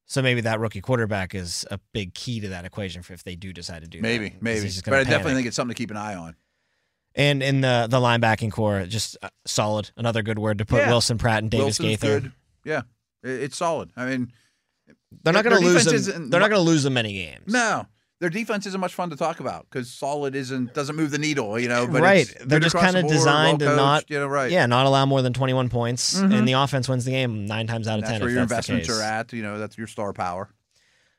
So 0.06 0.24
maybe 0.24 0.42
that 0.42 0.60
rookie 0.60 0.82
quarterback 0.82 1.36
is 1.36 1.68
a 1.70 1.80
big 1.94 2.16
key 2.16 2.40
to 2.40 2.48
that 2.50 2.66
equation 2.66 3.04
for 3.04 3.14
if 3.14 3.24
they 3.24 3.36
do 3.36 3.54
decide 3.54 3.84
to 3.84 3.88
do 3.88 4.02
Maybe, 4.02 4.30
that. 4.30 4.42
maybe. 4.42 4.62
just 4.62 4.84
But 4.86 4.96
I 4.96 5.04
definitely 5.04 5.36
think 5.36 5.46
it's 5.48 5.56
something 5.56 5.76
to 5.76 5.78
keep 5.78 5.92
an 5.92 5.98
eye 5.98 6.16
on. 6.16 6.36
And 7.14 7.44
in 7.44 7.62
the 7.62 7.86
the 7.90 7.98
linebacking 8.00 8.52
core, 8.52 8.86
just 8.88 9.18
uh, 9.22 9.30
solid. 9.46 9.92
Another 9.98 10.24
good 10.24 10.40
word 10.40 10.58
to 10.60 10.66
put 10.66 10.80
Yeah. 10.80 10.90
Wilson 10.90 11.18
Pratt 11.20 11.44
and 11.44 11.52
Davis 11.52 11.80
Wilson's 11.80 11.88
Gaither. 12.02 12.20
good. 12.22 12.32
Yeah, 12.66 12.82
it's 13.24 13.58
solid. 13.58 13.92
I 13.96 14.06
mean, 14.08 14.32
They're 15.24 15.34
not 15.34 15.44
going 15.44 15.60
to 15.62 15.64
lose 15.68 15.86
them. 16.08 16.30
They're 16.32 16.40
not 16.40 16.50
going 16.50 16.64
to 16.64 16.68
lose 16.70 16.82
them 16.84 16.94
many 16.94 17.14
games. 17.14 17.52
no, 17.52 17.86
their 18.20 18.30
defense 18.30 18.66
isn't 18.66 18.80
much 18.82 18.94
fun 18.94 19.10
to 19.10 19.16
talk 19.16 19.40
about 19.40 19.66
because 19.70 19.90
solid 19.92 20.36
isn't 20.36 20.74
doesn't 20.74 20.96
move 20.96 21.12
the 21.12 21.18
needle. 21.18 21.58
You 21.60 21.70
know, 21.70 21.88
but 21.88 22.02
Right. 22.02 22.30
it's 22.30 22.46
They're 22.46 22.60
just 22.60 22.76
kinda 22.76 23.04
designed 23.04 23.60
to 23.60 23.76
not- 23.76 24.10
You 24.10 24.20
know, 24.20 24.28
right? 24.28 24.52
Yeah, 24.52 24.66
not 24.66 24.86
allow 24.86 25.06
more 25.06 25.22
than 25.22 25.34
21 25.34 25.70
points, 25.70 26.16
Mhm. 26.20 26.34
and 26.38 26.48
the 26.48 26.54
offense 26.54 26.90
wins 26.90 27.06
the 27.06 27.12
game 27.12 27.46
nine 27.46 27.68
times 27.68 27.88
out 27.88 28.00
of 28.00 28.02
that's 28.06 28.12
ten. 28.14 28.22
where 28.22 28.30
your 28.30 28.42
investments 28.42 28.90
are 28.90 29.02
at. 29.02 29.32
You 29.34 29.42
know, 29.42 29.58
that's 29.60 29.78
your 29.78 29.88
star 29.88 30.12
power. 30.14 30.50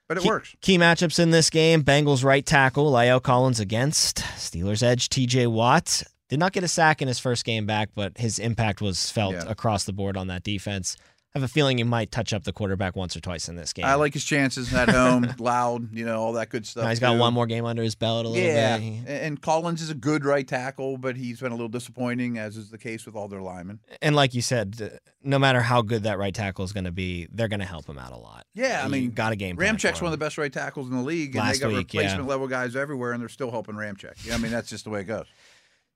But 0.08 0.16
it 0.18 0.22
Key- 0.22 0.28
works. 0.28 0.54
Key 0.60 0.76
matchups 0.78 1.18
in 1.18 1.30
this 1.30 1.50
game: 1.50 1.84
Bengals 1.84 2.24
right 2.24 2.44
tackle 2.44 2.90
La'el 2.90 3.22
Collins 3.22 3.60
against 3.60 4.16
Steelers 4.36 4.82
edge 4.82 5.08
T.J. 5.08 5.46
Watt. 5.46 6.02
Did 6.28 6.38
not 6.38 6.52
get 6.52 6.62
a 6.64 6.68
sack 6.68 7.00
in 7.02 7.08
his 7.08 7.18
first 7.18 7.44
game 7.44 7.64
back, 7.66 7.90
but 7.94 8.16
his 8.18 8.38
impact 8.38 8.80
was 8.80 9.10
felt 9.10 9.34
Yeah. 9.34 9.44
across 9.48 9.84
the 9.84 9.92
board 9.92 10.16
on 10.16 10.26
that 10.28 10.42
defense. 10.44 10.96
I 11.32 11.38
have 11.38 11.44
a 11.44 11.52
feeling 11.52 11.78
he 11.78 11.84
might 11.84 12.10
touch 12.10 12.32
up 12.32 12.42
the 12.42 12.52
quarterback 12.52 12.96
once 12.96 13.16
or 13.16 13.20
twice 13.20 13.48
in 13.48 13.54
this 13.54 13.72
game. 13.72 13.84
I 13.84 13.94
like 13.94 14.14
his 14.14 14.24
chances 14.24 14.74
at 14.74 14.88
home, 14.88 15.32
loud. 15.38 15.94
You 15.96 16.04
know, 16.04 16.20
all 16.20 16.32
that 16.32 16.48
good 16.48 16.66
stuff. 16.66 16.82
Now 16.82 16.90
he's 16.90 16.98
got 16.98 17.12
too. 17.12 17.18
one 17.20 17.32
more 17.34 17.46
game 17.46 17.64
under 17.64 17.84
his 17.84 17.94
belt 17.94 18.26
a 18.26 18.28
little 18.28 18.44
Yeah, 18.44 18.78
bit. 18.78 18.84
and 18.84 19.08
and 19.08 19.40
Collins 19.40 19.80
is 19.80 19.90
a 19.90 19.94
good 19.94 20.24
right 20.24 20.46
tackle, 20.46 20.98
but 20.98 21.16
he's 21.16 21.38
been 21.38 21.52
a 21.52 21.54
little 21.54 21.68
disappointing, 21.68 22.36
as 22.36 22.56
is 22.56 22.70
the 22.70 22.78
case 22.78 23.06
with 23.06 23.14
all 23.14 23.28
their 23.28 23.42
linemen. 23.42 23.78
And 24.02 24.16
like 24.16 24.34
you 24.34 24.42
said, 24.42 24.98
no 25.22 25.38
matter 25.38 25.60
how 25.60 25.82
good 25.82 26.02
that 26.02 26.18
right 26.18 26.34
tackle 26.34 26.64
is 26.64 26.72
going 26.72 26.84
to 26.84 26.90
be, 26.92 27.28
they're 27.32 27.46
going 27.46 27.60
to 27.60 27.66
help 27.66 27.86
him 27.88 27.98
out 27.98 28.10
a 28.10 28.18
lot. 28.18 28.44
Yeah, 28.54 28.82
I 28.84 28.88
mean, 28.88 29.12
got 29.12 29.32
a 29.32 29.36
game. 29.36 29.56
Ramczyk's 29.56 30.02
one 30.02 30.12
of 30.12 30.18
the 30.18 30.24
best 30.24 30.36
right 30.36 30.52
tackles 30.52 30.88
in 30.90 30.96
the 30.96 31.02
league, 31.02 31.36
and 31.36 31.44
Last 31.44 31.60
they 31.60 31.66
got 31.68 31.72
week, 31.76 31.94
yeah. 31.94 32.00
replacement 32.00 32.28
level 32.28 32.48
guys 32.48 32.74
everywhere, 32.74 33.12
and 33.12 33.20
they're 33.22 33.28
still 33.28 33.52
helping 33.52 33.76
Ramczyk. 33.76 34.26
Yeah, 34.26 34.34
I 34.34 34.38
mean 34.38 34.50
that's 34.50 34.68
just 34.68 34.82
the 34.82 34.90
way 34.90 35.02
it 35.02 35.04
goes. 35.04 35.26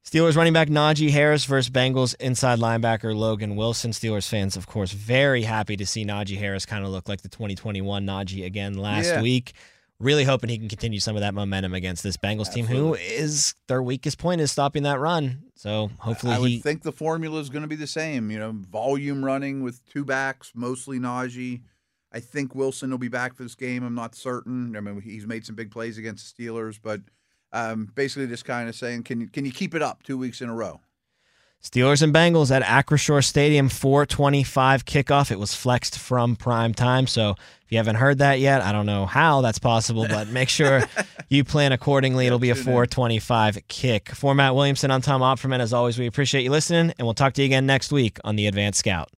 Steelers 0.05 0.37
running 0.37 0.53
back 0.53 0.69
Najee 0.69 1.11
Harris 1.11 1.47
versus 1.47 1.71
Bengals 1.71 2.15
inside 2.21 2.59
linebacker 2.59 3.17
Logan 3.17 3.57
Wilson. 3.57 3.91
Steelers 3.91 4.29
fans, 4.29 4.55
of 4.55 4.67
course, 4.67 4.93
very 4.93 5.43
happy 5.43 5.77
to 5.79 5.87
see 5.87 6.05
Najee 6.05 6.37
Harris 6.37 6.67
kind 6.67 6.85
of 6.85 6.91
look 6.91 7.09
like 7.09 7.23
the 7.23 7.29
2021 7.31 8.05
Najee 8.05 8.45
again 8.45 8.75
last 8.75 9.07
Yeah. 9.07 9.23
week. 9.23 9.55
Really 10.01 10.25
hoping 10.25 10.51
he 10.51 10.59
can 10.59 10.69
continue 10.69 11.01
some 11.01 11.17
of 11.17 11.21
that 11.21 11.33
momentum 11.33 11.73
against 11.73 12.03
this 12.03 12.19
Bengals 12.19 12.53
team, 12.53 12.67
who 12.67 12.95
is 12.95 13.55
their 13.69 13.83
weakest 13.83 14.19
point 14.19 14.41
is 14.43 14.53
stopping 14.53 14.83
that 14.83 14.99
run. 15.01 15.45
So 15.55 15.91
hopefully 15.99 16.35
I 16.35 16.39
would 16.39 16.51
he. 16.51 16.59
think 16.61 16.83
the 16.83 16.93
formula 16.93 17.41
is 17.41 17.49
going 17.49 17.63
to 17.63 17.69
be 17.69 17.77
the 17.77 17.87
same. 17.87 18.31
You 18.31 18.39
know, 18.39 18.53
volume 18.53 19.25
running 19.25 19.63
with 19.63 19.83
two 19.87 20.05
backs, 20.05 20.53
mostly 20.55 20.99
Najee. 20.99 21.63
I 22.13 22.21
think 22.21 22.55
Wilson 22.55 22.91
will 22.91 22.99
be 22.99 23.09
back 23.09 23.35
for 23.35 23.45
this 23.45 23.55
game. 23.55 23.83
I'm 23.83 23.95
not 23.95 24.15
certain. 24.15 24.77
I 24.77 24.81
mean, 24.81 25.01
he's 25.01 25.27
made 25.27 25.47
some 25.47 25.55
big 25.55 25.71
plays 25.71 25.97
against 25.97 26.37
the 26.37 26.45
Steelers, 26.45 26.79
but 26.83 27.01
um, 27.55 27.91
basically 27.95 28.27
just 28.27 28.45
kind 28.45 28.69
of 28.69 28.75
saying, 28.75 29.05
can 29.05 29.21
you 29.21 29.29
can 29.29 29.47
you 29.47 29.53
keep 29.53 29.75
it 29.75 29.81
up 29.81 30.03
two 30.03 30.19
weeks 30.19 30.43
in 30.43 30.49
a 30.51 30.55
row? 30.55 30.81
Steelers 31.63 32.03
and 32.03 32.13
Bengals 32.13 32.51
at 32.51 32.63
Acrisure 32.63 33.25
Stadium, 33.25 33.71
425 33.71 34.85
kickoff. 34.85 35.31
It 35.31 35.39
was 35.39 35.55
flexed 35.55 35.99
from 35.99 36.37
prime 36.37 36.75
time. 36.75 37.07
So 37.07 37.31
if 37.31 37.73
you 37.73 37.79
haven't 37.79 37.97
heard 37.97 38.19
that 38.19 38.39
yet, 38.39 38.61
I 38.61 38.71
don't 38.71 38.85
know 38.85 39.07
how 39.07 39.41
that's 39.41 39.59
possible, 39.59 40.07
but 40.07 40.29
make 40.29 40.51
sure 40.51 40.83
you 41.31 41.43
plan 41.43 41.73
accordingly. 41.73 42.27
It'll 42.27 42.39
be 42.39 42.51
a 42.51 42.55
425 42.55 43.67
kick. 43.69 44.11
For 44.11 44.35
Matt 44.35 44.55
Williamson, 44.55 44.91
I'm 44.91 45.01
Tom 45.01 45.23
Opferman. 45.23 45.61
As 45.61 45.73
always, 45.73 45.99
we 45.99 46.07
appreciate 46.07 46.43
you 46.43 46.51
listening, 46.51 46.93
and 46.99 47.07
we'll 47.07 47.15
talk 47.15 47.33
to 47.35 47.41
you 47.41 47.47
again 47.47 47.65
next 47.65 47.91
week 47.91 48.19
on 48.25 48.37
the 48.37 48.47
Advanced 48.47 48.81
Scout. 48.81 49.11